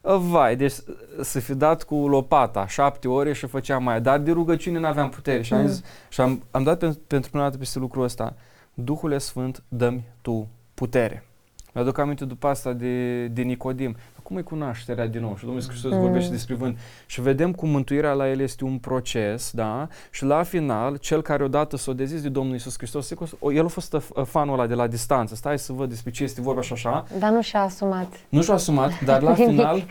eh, 0.04 0.16
vai, 0.18 0.56
deci 0.56 0.74
să 1.20 1.40
fi 1.40 1.54
dat 1.54 1.82
cu 1.82 2.08
lopata 2.08 2.66
șapte 2.66 3.08
ore 3.08 3.32
și 3.32 3.46
făceam 3.46 3.82
mai, 3.82 4.00
dar 4.00 4.18
de 4.18 4.32
rugăciune 4.32 4.78
n-aveam 4.78 5.08
putere. 5.08 5.42
Și 5.42 5.54
am, 5.54 5.66
zis, 5.66 5.82
și 6.08 6.20
am, 6.20 6.42
am 6.50 6.62
dat 6.62 6.78
pentru, 6.78 7.00
pentru 7.06 7.30
prima 7.30 7.44
dată 7.44 7.58
peste 7.58 7.78
lucrul 7.78 8.02
ăsta, 8.02 8.34
Duhule 8.74 9.18
Sfânt, 9.18 9.62
dă-mi 9.68 10.04
Tu 10.20 10.48
putere. 10.74 11.26
Mi-aduc 11.72 11.98
aminte 11.98 12.24
după 12.24 12.46
asta 12.46 12.72
de, 12.72 13.26
de 13.26 13.42
Nicodim. 13.42 13.96
Cum 14.26 14.36
e 14.36 14.40
cu 14.42 14.54
nașterea 14.54 15.06
din 15.06 15.20
nou? 15.20 15.34
Și 15.36 15.40
Domnul 15.44 15.54
Iisus 15.58 15.70
Hristos 15.70 15.92
Mm. 15.92 16.00
vorbește 16.00 16.30
despre 16.30 16.54
vânt. 16.54 16.78
Și 17.06 17.20
vedem 17.20 17.52
cum 17.52 17.68
mântuirea 17.68 18.12
la 18.12 18.30
el 18.30 18.40
este 18.40 18.64
un 18.64 18.78
proces, 18.78 19.50
da? 19.54 19.88
Și 20.10 20.24
la 20.24 20.42
final, 20.42 20.96
cel 20.96 21.22
care 21.22 21.44
odată 21.44 21.76
s-a 21.76 21.92
dezis 21.92 22.22
de 22.22 22.28
Domnul 22.28 22.52
Iisus 22.52 22.76
Hristos, 22.76 23.10
o- 23.38 23.52
el 23.52 23.64
a 23.64 23.68
fost 23.68 23.92
uh, 23.92 24.02
fanul 24.24 24.54
ăla 24.54 24.66
de 24.66 24.74
la 24.74 24.86
distanță. 24.86 25.34
Stai 25.34 25.58
să 25.58 25.72
văd 25.72 25.88
despre 25.88 26.10
ce 26.10 26.22
este 26.22 26.40
vorba 26.40 26.60
și 26.60 26.72
așa. 26.72 27.04
Dar 27.18 27.30
nu 27.30 27.42
și-a 27.42 27.60
asumat. 27.60 28.12
Nu 28.28 28.42
și-a 28.42 28.54
asumat, 28.54 29.00
dar 29.04 29.22
la 29.22 29.32
Nimic. 29.34 29.46
final 29.50 29.84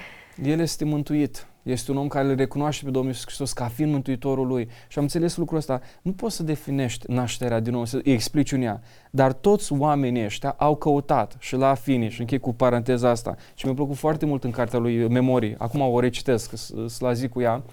el 0.44 0.60
este 0.60 0.86
mântuit. 0.86 1.46
Este 1.66 1.92
un 1.92 1.98
om 1.98 2.08
care 2.08 2.28
îl 2.28 2.36
recunoaște 2.36 2.84
pe 2.86 2.90
Domnul 2.92 3.10
Iisus 3.12 3.26
Hristos 3.26 3.54
ca 3.54 3.66
fiind 3.68 3.92
mântuitorul 3.92 4.48
lui. 4.48 4.68
Și 4.88 4.98
am 4.98 5.04
înțeles 5.04 5.38
lucrul 5.38 5.58
ăsta. 5.58 5.82
Nu 6.02 6.12
poți 6.12 6.36
să 6.36 6.44
definești 6.44 7.12
nașterea 7.12 7.60
din 7.60 7.74
nou, 7.74 7.86
să 7.86 8.00
îi 8.04 8.12
explici 8.14 8.52
în 8.52 8.62
ea. 8.62 8.82
Dar 9.12 9.34
toți 9.34 9.74
oamenii 9.74 10.24
ăștia 10.26 10.56
au 10.58 10.76
căutat 10.76 11.36
și 11.40 11.56
la 11.56 11.74
finish, 11.74 12.20
închei 12.20 12.40
cu 12.40 12.54
paranteza 12.54 13.10
asta. 13.10 13.36
Și 13.56 13.66
mi-a 13.66 13.74
plăcut 13.76 13.96
foarte 13.96 14.26
mult 14.26 14.44
în 14.44 14.52
cartea 14.52 14.80
lui 14.80 15.08
Memorii. 15.08 15.56
Acum 15.58 15.82
o 15.82 16.00
recitesc, 16.00 16.52
s- 16.58 16.74
s- 16.88 17.00
la 17.00 17.14
zi 17.14 17.28
cu 17.28 17.42
ea. 17.42 17.64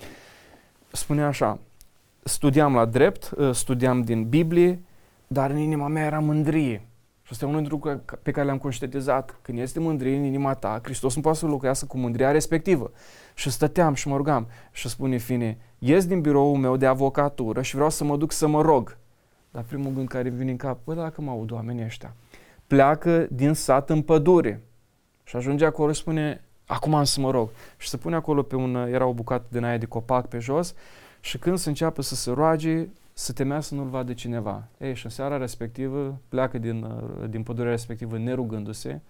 Spunea 0.93 1.27
așa, 1.27 1.59
studiam 2.23 2.75
la 2.75 2.85
drept, 2.85 3.31
uh, 3.39 3.51
studiam 3.55 4.03
din 4.03 4.25
Biblie, 4.29 4.83
dar 5.27 5.51
în 5.51 5.59
inima 5.59 5.89
mea 5.89 6.05
era 6.05 6.19
mândrie. 6.19 6.87
Și 7.33 7.39
asta 7.39 7.51
e 7.51 7.57
unul 7.57 7.61
dintre 7.61 7.77
lucrurile 7.77 8.03
ca- 8.05 8.19
pe 8.23 8.31
care 8.31 8.47
le-am 8.47 8.59
conștientizat. 8.59 9.39
Când 9.43 9.59
este 9.59 9.81
mândrie 9.81 10.17
în 10.17 10.25
inima 10.25 10.55
ta, 10.55 10.81
Hristos 10.83 11.15
nu 11.15 11.21
poate 11.21 11.39
să 11.39 11.47
locuiască 11.47 11.87
cu 11.87 11.99
mândria 11.99 12.31
respectivă. 12.31 12.91
Și 13.35 13.51
stăteam 13.51 13.95
și 13.95 14.09
mă 14.09 14.17
rugam 14.17 14.47
și 14.73 14.89
spune 14.89 15.17
fine, 15.17 15.59
ies 15.79 16.07
din 16.07 16.21
biroul 16.21 16.57
meu 16.57 16.77
de 16.77 16.87
avocatură 16.87 17.63
și 17.63 17.75
vreau 17.75 17.91
să 17.91 18.05
mă 18.05 18.17
duc 18.17 18.33
să 18.33 18.47
mă 18.47 18.61
rog. 18.61 18.97
Dar 19.51 19.63
primul 19.63 19.93
gând 19.93 20.09
care 20.09 20.29
îmi 20.29 20.37
vine 20.37 20.51
în 20.51 20.57
cap, 20.57 20.79
bă, 20.85 20.95
dacă 20.95 21.21
mă 21.21 21.31
aud 21.31 21.51
oamenii 21.51 21.85
ăștia, 21.85 22.15
pleacă 22.67 23.27
din 23.31 23.53
sat 23.53 23.91
în 23.91 24.03
pădure 24.03 24.63
și 25.25 25.37
ajunge 25.37 25.65
acolo 25.65 25.93
și 25.93 26.01
spune, 26.01 26.45
acum 26.67 26.95
am 26.95 27.05
să 27.05 27.21
mă 27.21 27.31
rog. 27.31 27.49
Și 27.77 27.89
se 27.89 27.97
pune 27.97 28.15
acolo 28.15 28.43
pe 28.43 28.57
un, 28.57 28.75
era 28.75 29.07
o 29.07 29.13
bucată 29.13 29.47
din 29.49 29.65
aia 29.65 29.79
de 29.79 29.87
copac 29.87 30.29
pe 30.29 30.39
jos 30.39 30.75
și 31.21 31.39
când 31.39 31.59
se 31.59 31.69
înceapă 31.69 32.03
să 32.03 32.15
se 32.15 32.31
roage, 32.31 32.89
să 33.13 33.33
temea 33.33 33.61
să 33.61 33.75
nu-l 33.75 33.89
vadă 33.89 34.13
cineva. 34.13 34.69
Ei, 34.79 34.95
și 34.95 35.05
în 35.05 35.11
seara 35.11 35.37
respectivă 35.37 36.21
pleacă 36.29 36.59
din, 36.59 36.83
uh, 36.83 37.29
din 37.29 37.43
pădurea 37.43 37.71
respectivă 37.71 38.19
nerugându-se, 38.19 39.01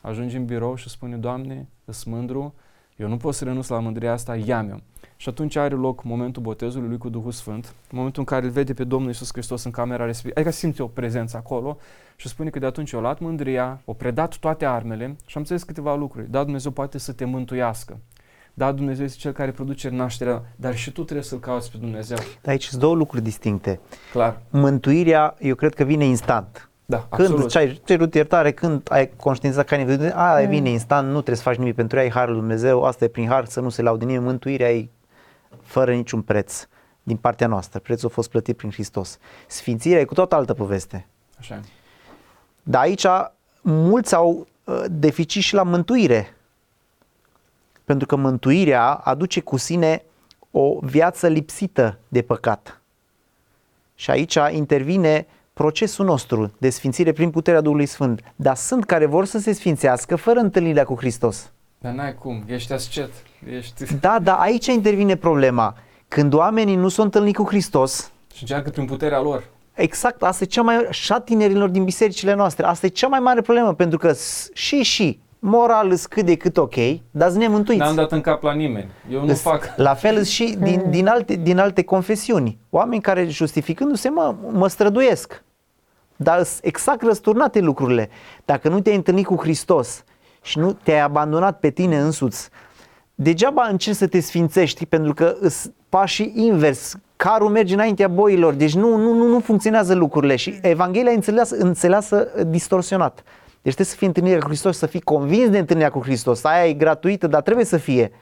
ajunge 0.00 0.36
în 0.36 0.44
birou 0.44 0.74
și 0.74 0.88
spune, 0.88 1.16
Doamne, 1.16 1.68
îs 1.84 2.04
mândru, 2.04 2.54
eu 2.96 3.08
nu 3.08 3.16
pot 3.16 3.34
să 3.34 3.44
renunț 3.44 3.68
la 3.68 3.78
mândria 3.78 4.12
asta, 4.12 4.36
ia-mi-o. 4.36 4.76
Și 5.16 5.28
atunci 5.28 5.56
are 5.56 5.74
loc 5.74 6.02
momentul 6.02 6.42
botezului 6.42 6.88
lui 6.88 6.98
cu 6.98 7.08
Duhul 7.08 7.30
Sfânt, 7.30 7.74
momentul 7.90 8.20
în 8.20 8.26
care 8.26 8.44
îl 8.44 8.50
vede 8.50 8.74
pe 8.74 8.84
Domnul 8.84 9.08
Iisus 9.08 9.28
Hristos 9.32 9.64
în 9.64 9.70
camera 9.70 10.04
respectivă, 10.04 10.40
adică 10.40 10.54
simte 10.54 10.82
o 10.82 10.86
prezență 10.86 11.36
acolo 11.36 11.78
și 12.16 12.28
spune 12.28 12.50
că 12.50 12.58
de 12.58 12.66
atunci 12.66 12.92
a 12.92 13.00
luat 13.00 13.18
mândria, 13.18 13.80
a 13.86 13.92
predat 13.92 14.36
toate 14.36 14.64
armele 14.64 15.04
și 15.06 15.36
am 15.36 15.40
înțeles 15.40 15.62
câteva 15.62 15.94
lucruri. 15.94 16.30
Da, 16.30 16.42
Dumnezeu 16.42 16.70
poate 16.70 16.98
să 16.98 17.12
te 17.12 17.24
mântuiască. 17.24 17.98
Da, 18.60 18.72
Dumnezeu 18.72 19.04
este 19.04 19.18
Cel 19.18 19.32
care 19.32 19.50
produce 19.50 19.88
nașterea, 19.88 20.42
dar 20.56 20.76
și 20.76 20.90
tu 20.92 21.02
trebuie 21.04 21.24
să-L 21.24 21.38
cauți 21.38 21.70
pe 21.70 21.76
Dumnezeu. 21.76 22.16
Dar 22.16 22.52
aici 22.52 22.64
sunt 22.64 22.80
două 22.80 22.94
lucruri 22.94 23.22
distincte. 23.22 23.80
Clar. 24.12 24.40
Mântuirea, 24.50 25.36
eu 25.38 25.54
cred 25.54 25.74
că 25.74 25.84
vine 25.84 26.04
instant. 26.04 26.70
Da, 26.86 27.06
Când 27.10 27.28
absolut. 27.28 27.50
ți 27.50 27.56
ai 27.58 27.80
cerut 27.84 28.14
iertare, 28.14 28.52
când 28.52 28.82
ai 28.90 29.10
conștientizat 29.16 29.66
că 29.66 29.74
ai 29.74 29.84
nevoie 29.84 30.08
de 30.08 30.12
aia 30.16 30.44
Mm. 30.44 30.50
vine 30.50 30.68
instant, 30.70 31.06
nu 31.06 31.12
trebuie 31.12 31.36
să 31.36 31.42
faci 31.42 31.56
nimic 31.56 31.74
pentru 31.74 31.96
ea, 31.96 32.02
ai 32.02 32.10
harul 32.10 32.32
lui 32.32 32.40
Dumnezeu, 32.40 32.82
asta 32.82 33.04
e 33.04 33.08
prin 33.08 33.28
har, 33.28 33.44
să 33.44 33.60
nu 33.60 33.68
se 33.68 33.82
laude 33.82 34.04
nimeni, 34.04 34.24
mântuirea 34.24 34.72
e 34.72 34.88
fără 35.62 35.94
niciun 35.94 36.22
preț 36.22 36.66
din 37.02 37.16
partea 37.16 37.46
noastră. 37.46 37.78
Prețul 37.78 38.08
a 38.08 38.12
fost 38.12 38.30
plătit 38.30 38.56
prin 38.56 38.70
Hristos. 38.70 39.18
Sfințirea 39.46 40.00
e 40.00 40.04
cu 40.04 40.14
tot 40.14 40.32
altă 40.32 40.54
poveste. 40.54 41.06
Așa 41.38 41.54
e. 41.54 41.60
Dar 42.62 42.82
aici 42.82 43.06
mulți 43.60 44.14
au 44.14 44.46
uh, 44.64 44.84
deficit 44.90 45.42
și 45.42 45.54
la 45.54 45.62
mântuire. 45.62 46.34
Pentru 47.90 48.08
că 48.08 48.16
mântuirea 48.16 48.92
aduce 48.92 49.40
cu 49.40 49.56
sine 49.56 50.04
o 50.50 50.78
viață 50.82 51.26
lipsită 51.28 51.98
de 52.08 52.22
păcat. 52.22 52.80
Și 53.94 54.10
aici 54.10 54.38
intervine 54.50 55.26
procesul 55.52 56.04
nostru 56.04 56.52
de 56.58 56.70
sfințire 56.70 57.12
prin 57.12 57.30
puterea 57.30 57.60
Duhului 57.60 57.86
Sfânt. 57.86 58.20
Dar 58.36 58.56
sunt 58.56 58.84
care 58.84 59.06
vor 59.06 59.24
să 59.24 59.38
se 59.38 59.52
sfințească 59.52 60.16
fără 60.16 60.38
întâlnirea 60.38 60.84
cu 60.84 60.94
Hristos. 60.96 61.50
Dar 61.78 61.92
n-ai 61.92 62.14
cum, 62.14 62.42
ești 62.46 62.72
ascet, 62.72 63.10
ești... 63.56 63.94
Da, 64.00 64.18
dar 64.22 64.36
aici 64.38 64.66
intervine 64.66 65.16
problema. 65.16 65.76
Când 66.08 66.32
oamenii 66.32 66.76
nu 66.76 66.88
s-au 66.88 67.04
întâlnit 67.04 67.34
cu 67.36 67.44
Hristos, 67.48 68.10
Și 68.34 68.42
încearcă 68.42 68.70
prin 68.70 68.84
puterea 68.84 69.20
lor. 69.20 69.44
Exact, 69.74 70.22
asta 70.22 70.44
e 70.44 70.46
cea 70.46 70.62
mai, 70.62 70.86
și 70.90 71.02
șa 71.02 71.20
tinerilor 71.20 71.68
din 71.68 71.84
bisericile 71.84 72.34
noastre, 72.34 72.66
asta 72.66 72.86
e 72.86 72.88
cea 72.88 73.08
mai 73.08 73.20
mare 73.20 73.40
problemă, 73.40 73.74
pentru 73.74 73.98
că 73.98 74.12
s- 74.12 74.48
și 74.52 74.82
și 74.82 75.18
moral 75.40 75.90
îs 75.90 76.06
cât 76.06 76.24
de 76.26 76.36
cât 76.36 76.56
ok, 76.56 76.74
dar 77.10 77.28
sunt 77.28 77.40
nemântuiți. 77.40 77.80
N-am 77.82 77.94
dat 77.94 78.12
în 78.12 78.20
cap 78.20 78.42
la 78.42 78.52
nimeni. 78.52 78.90
Eu 79.10 79.20
nu 79.20 79.30
Îs- 79.30 79.40
fac. 79.40 79.72
La 79.76 79.94
fel 79.94 80.16
îs 80.16 80.28
și 80.28 80.56
din, 80.60 80.84
din, 80.90 81.06
alte, 81.06 81.34
din 81.34 81.58
alte 81.58 81.82
confesiuni. 81.82 82.58
Oameni 82.70 83.00
care 83.02 83.26
justificându-se, 83.28 84.08
mă, 84.08 84.34
mă 84.52 84.68
străduiesc. 84.68 85.42
Dar 86.16 86.42
sunt 86.42 86.64
exact 86.64 87.02
răsturnate 87.02 87.60
lucrurile. 87.60 88.08
Dacă 88.44 88.68
nu 88.68 88.80
te-ai 88.80 88.96
întâlnit 88.96 89.26
cu 89.26 89.36
Hristos 89.40 90.04
și 90.42 90.58
nu 90.58 90.72
te-ai 90.72 91.00
abandonat 91.00 91.58
pe 91.58 91.70
tine 91.70 91.98
însuți, 92.00 92.48
degeaba 93.14 93.66
încerci 93.70 93.96
să 93.96 94.06
te 94.06 94.20
sfințești, 94.20 94.86
pentru 94.86 95.14
că 95.14 95.36
îs 95.40 95.70
pașii 95.88 96.32
invers. 96.36 96.96
Carul 97.16 97.48
merge 97.48 97.74
înaintea 97.74 98.08
boilor, 98.08 98.52
deci 98.54 98.74
nu, 98.74 98.96
nu, 98.96 99.12
nu, 99.14 99.26
nu 99.26 99.40
funcționează 99.40 99.94
lucrurile 99.94 100.36
și 100.36 100.58
Evanghelia 100.62 101.10
e 101.12 101.14
înțeleasă, 101.14 101.56
înțeleasă 101.58 102.28
distorsionat. 102.46 103.22
Deci 103.62 103.74
trebuie 103.74 103.86
să 103.86 103.96
fii 103.96 104.06
întâlnirea 104.06 104.38
cu 104.38 104.46
Hristos, 104.46 104.78
să 104.78 104.86
fii 104.86 105.00
convins 105.00 105.50
de 105.50 105.58
întâlnirea 105.58 105.90
cu 105.90 106.02
Hristos. 106.02 106.44
Aia 106.44 106.66
e 106.66 106.72
gratuită, 106.72 107.26
dar 107.26 107.42
trebuie 107.42 107.64
să 107.64 107.76
fie. 107.76 108.12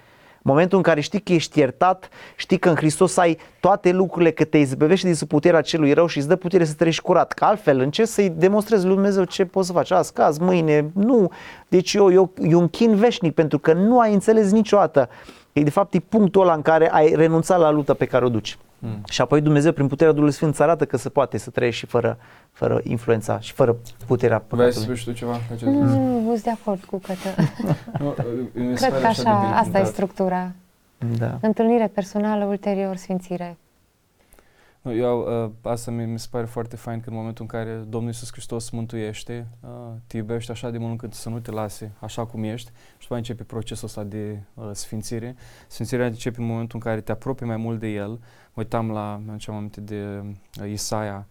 Momentul 0.43 0.77
în 0.77 0.83
care 0.83 1.01
știi 1.01 1.21
că 1.21 1.33
ești 1.33 1.59
iertat, 1.59 2.09
știi 2.37 2.59
că 2.59 2.69
în 2.69 2.75
Hristos 2.75 3.17
ai 3.17 3.39
toate 3.61 3.93
lucrurile, 3.93 4.31
că 4.31 4.45
te 4.45 4.59
izbăvește 4.59 5.07
din 5.07 5.15
sub 5.15 5.29
puterea 5.29 5.61
celui 5.61 5.93
rău 5.93 6.07
și 6.07 6.19
îți 6.19 6.29
dă 6.29 6.37
putere 6.37 6.65
să 6.65 6.75
trăiești 6.75 7.03
curat. 7.03 7.33
Că 7.33 7.45
altfel 7.45 7.81
încerci 7.81 8.09
să-i 8.09 8.29
demonstrezi 8.29 8.85
lui 8.85 8.95
Dumnezeu 8.95 9.25
ce 9.25 9.45
poți 9.45 9.67
să 9.67 9.73
faci. 9.73 9.91
Azi, 9.91 10.13
caz, 10.13 10.39
mâine, 10.39 10.91
nu. 10.95 11.33
Deci 11.69 11.95
eu, 11.95 12.13
eu, 12.13 12.33
e 12.43 12.55
un 12.55 12.69
chin 12.69 12.95
veșnic 12.95 13.35
pentru 13.35 13.59
că 13.59 13.73
nu 13.73 14.01
ai 14.01 14.13
înțeles 14.13 14.51
niciodată. 14.51 15.09
E 15.59 15.63
de 15.63 15.71
fapt 15.71 15.95
e 15.95 15.99
punctul 15.99 16.43
ăla 16.43 16.53
în 16.55 16.63
care 16.63 16.91
ai 16.91 17.13
renunțat 17.15 17.59
la 17.59 17.71
lupta 17.71 17.95
pe 17.95 18.05
care 18.05 18.25
o 18.25 18.29
duci. 18.29 18.59
Mm. 18.79 19.01
Și 19.09 19.21
apoi 19.21 19.41
Dumnezeu 19.41 19.73
prin 19.73 19.87
puterea 19.87 20.13
Duhului 20.13 20.35
Sfânt 20.35 20.53
îți 20.53 20.63
arată 20.63 20.85
că 20.85 20.97
se 20.97 21.09
poate 21.09 21.39
să 21.39 21.51
trăiești 21.51 21.79
și 21.81 21.87
fără, 21.87 22.19
fără 22.53 22.81
influența 22.83 23.41
și 23.41 23.53
fără 23.53 23.77
puterea 24.07 24.43
Vrei 24.49 24.73
să 24.73 24.79
păcatului. 24.79 24.83
spui 24.83 24.97
și 24.97 25.05
tu 25.05 25.13
ceva? 25.13 25.33
Acest 25.53 25.63
Nu, 25.63 25.73
lucru? 25.73 25.89
nu, 25.99 26.21
nu 26.21 26.31
sunt 26.33 26.43
de 26.43 26.51
acord 26.51 26.85
cu 26.85 26.99
Cătă. 26.99 27.29
Nu, 28.03 28.15
mi 28.53 28.79
se 28.79 28.87
Cred 28.87 28.91
pare 28.91 29.01
că 29.03 29.07
așa 29.07 29.23
de 29.23 29.29
așa, 29.29 29.39
bine 29.41 29.53
asta 29.55 29.69
e 29.69 29.73
punctat. 29.73 29.87
structura. 29.87 30.51
Da. 31.19 31.39
Întâlnire 31.41 31.91
personală, 31.95 32.45
ulterior 32.45 32.97
sfințire. 32.97 33.57
Nu, 34.89 34.95
Eu, 34.95 35.45
uh, 35.45 35.51
asta 35.63 35.91
mi, 35.91 36.05
mi 36.05 36.19
se 36.19 36.27
pare 36.31 36.45
foarte 36.47 36.77
fain 36.77 37.01
că 37.01 37.09
în 37.11 37.17
momentul 37.17 37.47
în 37.51 37.59
care 37.59 37.75
Domnul 37.89 38.11
Iisus 38.11 38.33
Hristos 38.33 38.71
mântuiește, 38.71 39.47
uh, 39.61 39.69
te 40.07 40.17
iubește 40.17 40.53
așa 40.53 40.71
de 40.71 40.79
mult 40.79 40.91
încât 40.91 41.15
să 41.15 41.29
nu 41.29 41.39
te 41.39 41.51
lase 41.51 41.93
așa 42.01 42.27
cum 42.27 42.45
ești 42.45 42.69
și 42.69 42.73
după 42.93 43.05
aceea 43.05 43.19
începe 43.19 43.43
procesul 43.43 43.87
ăsta 43.87 44.03
de 44.03 44.41
uh, 44.55 44.71
sfințire. 44.73 45.37
Sfințirea 45.67 46.07
începe 46.07 46.41
în 46.41 46.47
momentul 46.47 46.81
în 46.83 46.91
care 46.91 47.01
te 47.01 47.13
apropii 47.13 47.47
mai 47.47 47.57
mult 47.57 47.81
de 47.81 47.87
El. 47.87 48.11
Mă 48.11 48.19
uitam 48.55 48.91
la, 48.91 49.21
mi 49.27 49.37
am 49.47 49.55
aminte 49.55 49.81
de 49.81 50.23
uh, 50.63 50.71
Isaia, 50.71 51.27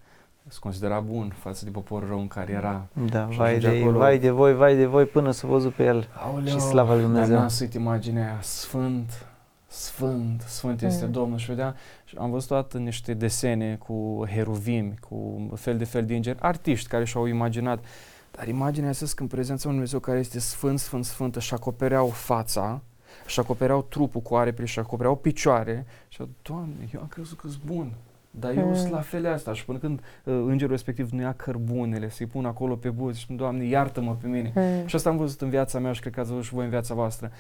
se 0.48 0.58
considera 0.60 1.00
bun 1.00 1.34
față 1.38 1.66
de 1.66 1.72
poporul 1.72 2.08
rău 2.08 2.20
în 2.20 2.28
care 2.28 2.52
era. 2.52 2.88
Da, 3.10 3.28
Și 3.30 3.38
vai 3.38 3.50
ajunge 3.50 3.70
de, 3.70 3.82
acolo. 3.82 3.98
vai 3.98 4.20
de 4.20 4.30
voi, 4.30 4.56
vai 4.56 4.76
de 4.76 4.86
voi 4.86 5.06
până 5.06 5.32
să 5.32 5.48
văzut 5.48 5.74
pe 5.74 5.84
el. 5.84 6.08
Aoleu, 6.14 6.54
Și 6.54 6.60
slava 6.60 6.94
lui 6.94 7.02
Dumnezeu. 7.02 7.30
Dar 7.30 7.40
n-am 7.40 7.48
suit 7.48 7.74
imaginea 7.74 8.24
aia, 8.24 8.38
sfânt, 8.42 9.26
sfânt, 9.68 10.42
sfânt 10.42 10.82
este 10.82 11.06
Mm. 11.06 11.12
Domnul. 11.12 11.38
Și 11.38 11.46
vedea, 11.48 11.76
și 12.06 12.16
am 12.18 12.30
văzut 12.30 12.48
toate 12.48 12.78
niște 12.78 13.14
desene 13.14 13.76
cu 13.76 14.26
heruvimi, 14.30 14.94
cu 15.10 15.50
fel 15.56 15.78
de 15.78 15.84
fel 15.84 16.06
de 16.06 16.16
îngeri, 16.16 16.40
artiști 16.40 16.88
care 16.90 17.06
și-au 17.06 17.26
imaginat. 17.26 17.84
Dar 18.32 18.48
imaginea 18.48 18.92
să 18.92 19.14
în 19.18 19.28
prezența 19.28 19.68
unui 19.68 19.80
Dumnezeu 19.80 20.00
care 20.00 20.20
este 20.20 20.40
sfânt, 20.40 20.80
sfânt, 20.80 21.06
sfânt, 21.06 21.36
își 21.36 21.54
acopereau 21.54 22.08
fața, 22.08 22.82
își 23.26 23.40
acopereau 23.40 23.82
trupul 23.90 24.22
cu 24.22 24.36
aripi, 24.36 24.62
își 24.62 24.80
acopereau 24.80 25.16
picioare 25.16 25.86
și 26.08 26.22
au, 26.22 26.30
Doamne, 26.42 26.90
eu 26.94 27.00
am 27.02 27.08
crezut 27.08 27.40
că 27.40 27.48
sunt 27.48 27.64
bun. 27.66 27.92
Dar 28.32 28.58
eu 28.58 28.68
Mm. 28.68 28.76
sunt 28.76 28.92
la 28.92 29.02
fel 29.02 29.32
asta 29.34 29.54
și 29.54 29.66
până 29.66 29.78
când 29.78 30.00
uh, 30.00 30.34
îngerul 30.48 30.72
respectiv 30.72 31.10
nu 31.10 31.22
ia 31.22 31.34
cărbunele, 31.34 32.10
să-i 32.10 32.26
pun 32.26 32.46
acolo 32.46 32.76
pe 32.76 32.90
buzi 32.90 33.20
și 33.20 33.34
Doamne, 33.34 33.66
iartă-mă 33.66 34.16
pe 34.22 34.28
mine. 34.28 34.52
Mm. 34.56 34.88
Și 34.88 34.96
asta 34.96 35.10
am 35.10 35.18
văzut 35.18 35.42
în 35.42 35.50
viața 35.50 35.80
mea 35.80 35.92
și 35.92 36.00
cred 36.02 36.14
că 36.14 36.20
ați 36.20 36.30
văzut 36.30 36.46
și 36.46 36.54
voi 36.54 36.64
în 36.64 36.70
viața 36.70 36.94
voastră. 36.94 37.32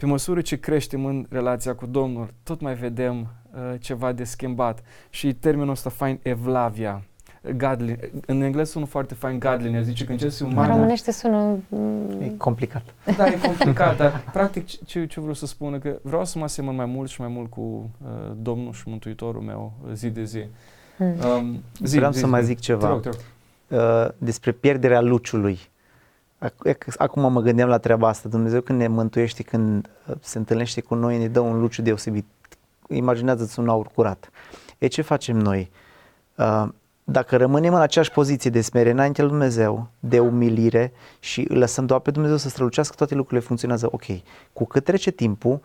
Pe 0.00 0.06
măsură 0.06 0.40
ce 0.40 0.56
creștem 0.60 1.04
în 1.04 1.26
relația 1.30 1.74
cu 1.74 1.86
Domnul, 1.86 2.28
tot 2.42 2.60
mai 2.60 2.74
vedem 2.74 3.16
uh, 3.20 3.74
ceva 3.80 4.12
de 4.12 4.24
schimbat. 4.24 4.82
Și 5.10 5.34
termenul 5.34 5.70
ăsta 5.70 5.90
fain, 5.90 6.18
evlavia, 6.22 7.02
godly, 7.56 7.98
în 8.26 8.40
engleză 8.40 8.70
sună 8.70 8.84
foarte 8.84 9.14
fain 9.14 9.38
godliness, 9.38 9.86
zice 9.86 10.04
că 10.04 10.12
încerci 10.12 10.32
să 10.32 10.44
În 10.44 10.50
umană. 10.50 10.72
românește 10.72 11.12
sună... 11.12 11.36
E 11.36 11.76
mm, 11.76 12.34
complicat. 12.36 12.82
Da, 13.16 13.26
e 13.26 13.38
complicat, 13.46 13.96
dar 13.96 14.24
practic 14.32 14.66
ce- 14.66 14.78
ce, 14.84 15.06
ce 15.06 15.20
vreau 15.20 15.34
să 15.34 15.46
spun 15.46 15.74
e 15.74 15.78
că 15.78 15.98
vreau 16.02 16.24
să 16.24 16.38
mă 16.38 16.44
asemăn 16.44 16.74
mai 16.74 16.86
mult 16.86 17.10
și 17.10 17.20
mai 17.20 17.30
mult 17.30 17.50
cu 17.50 17.60
uh, 18.04 18.08
Domnul 18.36 18.72
și 18.72 18.82
Mântuitorul 18.86 19.42
meu 19.42 19.72
uh, 19.86 19.92
zi 19.92 20.08
de 20.10 20.24
zi. 20.24 20.44
mm. 20.98 21.14
Um, 21.38 21.62
zi 21.84 21.96
Vreau 21.96 22.12
zi, 22.12 22.18
să 22.18 22.26
mai 22.26 22.40
zi. 22.40 22.46
zic 22.46 22.58
ceva. 22.60 22.86
Te 22.86 22.92
rog, 22.92 23.00
te 23.02 23.08
rog. 23.08 23.18
Uh, 23.80 24.08
despre 24.18 24.52
pierderea 24.52 25.00
luciului. 25.00 25.58
Acum 26.96 27.32
mă 27.32 27.40
gândeam 27.40 27.68
la 27.68 27.78
treaba 27.78 28.08
asta. 28.08 28.28
Dumnezeu 28.28 28.60
când 28.60 28.78
ne 28.78 28.88
mântuiește, 28.88 29.42
când 29.42 29.90
uh, 30.06 30.14
se 30.20 30.38
întâlnește 30.38 30.80
cu 30.80 30.94
noi, 30.94 31.18
ne 31.18 31.28
dă 31.28 31.40
un 31.40 31.60
luciu 31.60 31.82
deosebit. 31.82 32.26
Imaginează-ți 32.88 33.58
un 33.58 33.68
aur 33.68 33.86
curat. 33.94 34.30
E 34.78 34.86
ce 34.86 35.02
facem 35.02 35.36
noi? 35.36 35.70
Uh, 36.34 36.68
dacă 37.04 37.36
rămânem 37.36 37.74
în 37.74 37.80
aceeași 37.80 38.10
poziție 38.10 38.50
de 38.50 38.60
smere 38.60 38.90
înaintea 38.90 39.24
lui 39.24 39.32
Dumnezeu, 39.32 39.88
de 39.98 40.18
umilire 40.18 40.92
și 41.20 41.46
îl 41.48 41.58
lăsăm 41.58 41.86
doar 41.86 42.00
pe 42.00 42.10
Dumnezeu 42.10 42.36
să 42.36 42.48
strălucească, 42.48 42.94
toate 42.96 43.14
lucrurile 43.14 43.46
funcționează 43.46 43.88
ok. 43.90 44.04
Cu 44.52 44.64
cât 44.64 44.84
trece 44.84 45.10
timpul, 45.10 45.60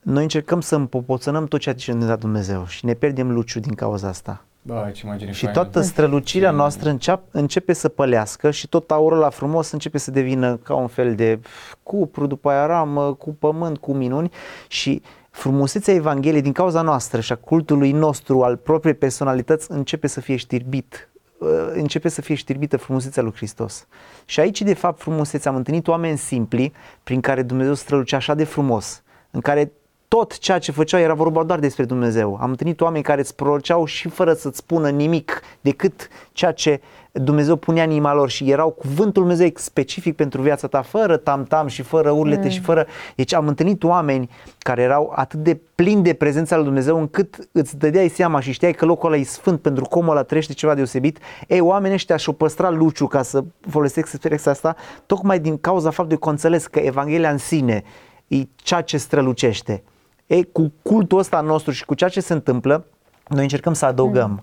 noi 0.00 0.22
încercăm 0.22 0.60
să 0.60 0.74
împopoțănăm 0.74 1.46
tot 1.46 1.60
ceea 1.60 1.74
ce 1.74 1.92
ne 1.92 2.06
dat 2.06 2.18
Dumnezeu 2.18 2.66
și 2.66 2.84
ne 2.84 2.94
pierdem 2.94 3.32
luciu 3.32 3.60
din 3.60 3.74
cauza 3.74 4.08
asta. 4.08 4.44
Ba, 4.66 4.90
ce 4.90 5.06
imagine 5.06 5.30
și 5.30 5.46
toată 5.46 5.80
strălucirea 5.80 6.50
noastră 6.50 6.88
înceap, 6.88 7.22
începe 7.30 7.72
să 7.72 7.88
pălească 7.88 8.50
și 8.50 8.68
tot 8.68 8.90
aurul 8.90 9.18
la 9.18 9.30
frumos 9.30 9.70
începe 9.70 9.98
să 9.98 10.10
devină 10.10 10.56
ca 10.56 10.74
un 10.74 10.86
fel 10.86 11.14
de 11.14 11.40
cupru, 11.82 12.26
după 12.26 12.50
aia 12.50 12.66
ramă, 12.66 13.14
cu 13.14 13.34
pământ, 13.34 13.78
cu 13.78 13.92
minuni. 13.92 14.30
Și 14.68 15.02
frumusețea 15.30 15.94
Evangheliei 15.94 16.42
din 16.42 16.52
cauza 16.52 16.82
noastră 16.82 17.20
și 17.20 17.32
a 17.32 17.36
cultului 17.36 17.92
nostru 17.92 18.42
al 18.42 18.56
propriei 18.56 18.94
personalități 18.94 19.70
începe 19.70 20.06
să 20.06 20.20
fie 20.20 20.36
știrbit 20.36 21.08
uh, 21.38 21.48
începe 21.72 22.08
să 22.08 22.20
fie 22.20 22.34
știrbită 22.34 22.76
frumusețea 22.76 23.22
lui 23.22 23.32
Hristos. 23.34 23.86
Și 24.24 24.40
aici, 24.40 24.62
de 24.62 24.74
fapt, 24.74 25.00
frumusețea, 25.00 25.50
am 25.50 25.56
întâlnit 25.56 25.88
oameni 25.88 26.18
simpli 26.18 26.72
prin 27.02 27.20
care 27.20 27.42
Dumnezeu 27.42 27.74
strălucea 27.74 28.16
așa 28.16 28.34
de 28.34 28.44
frumos, 28.44 29.02
în 29.30 29.40
care 29.40 29.72
tot 30.08 30.38
ceea 30.38 30.58
ce 30.58 30.72
făceau 30.72 31.00
era 31.00 31.14
vorba 31.14 31.42
doar 31.42 31.58
despre 31.58 31.84
Dumnezeu. 31.84 32.38
Am 32.40 32.50
întâlnit 32.50 32.80
oameni 32.80 33.04
care 33.04 33.20
îți 33.20 33.34
proroceau 33.34 33.84
și 33.84 34.08
fără 34.08 34.32
să-ți 34.32 34.58
spună 34.58 34.88
nimic 34.88 35.40
decât 35.60 36.08
ceea 36.32 36.52
ce 36.52 36.80
Dumnezeu 37.12 37.56
punea 37.56 37.84
în 37.84 37.90
inima 37.90 38.14
lor 38.14 38.30
și 38.30 38.50
erau 38.50 38.70
cuvântul 38.70 39.22
Dumnezeu 39.22 39.48
specific 39.54 40.16
pentru 40.16 40.42
viața 40.42 40.66
ta, 40.66 40.82
fără 40.82 41.16
tam-tam 41.16 41.66
și 41.66 41.82
fără 41.82 42.10
urlete 42.10 42.42
mm. 42.42 42.48
și 42.48 42.60
fără... 42.60 42.86
Deci 43.14 43.34
am 43.34 43.48
întâlnit 43.48 43.84
oameni 43.84 44.30
care 44.58 44.82
erau 44.82 45.12
atât 45.16 45.42
de 45.42 45.60
plini 45.74 46.02
de 46.02 46.12
prezența 46.12 46.56
lui 46.56 46.64
Dumnezeu 46.64 46.98
încât 46.98 47.48
îți 47.52 47.78
dădeai 47.78 48.08
seama 48.08 48.40
și 48.40 48.52
știai 48.52 48.72
că 48.72 48.84
locul 48.84 49.12
ăla 49.12 49.20
e 49.20 49.24
sfânt 49.24 49.60
pentru 49.60 49.84
că 49.84 49.98
omul 49.98 50.10
ăla 50.10 50.22
trăiește 50.22 50.52
ceva 50.52 50.74
deosebit. 50.74 51.18
Ei, 51.48 51.60
oamenii 51.60 51.94
ăștia 51.94 52.16
și-o 52.16 52.32
păstra 52.32 52.70
luciu 52.70 53.06
ca 53.06 53.22
să 53.22 53.44
folosesc 53.68 54.12
expresia 54.12 54.50
asta, 54.50 54.76
tocmai 55.06 55.38
din 55.38 55.58
cauza 55.58 55.90
faptului 55.90 56.22
că 56.22 56.28
înțeles 56.28 56.66
că 56.66 56.78
Evanghelia 56.78 57.30
în 57.30 57.38
sine 57.38 57.82
e 58.26 58.36
ceea 58.56 58.80
ce 58.80 58.96
strălucește. 58.96 59.82
Ei, 60.26 60.52
cu 60.52 60.72
cultul 60.82 61.18
ăsta 61.18 61.40
nostru 61.40 61.72
și 61.72 61.84
cu 61.84 61.94
ceea 61.94 62.10
ce 62.10 62.20
se 62.20 62.32
întâmplă, 62.32 62.86
noi 63.28 63.42
încercăm 63.42 63.72
să 63.72 63.84
adăugăm. 63.84 64.30
Mm. 64.30 64.42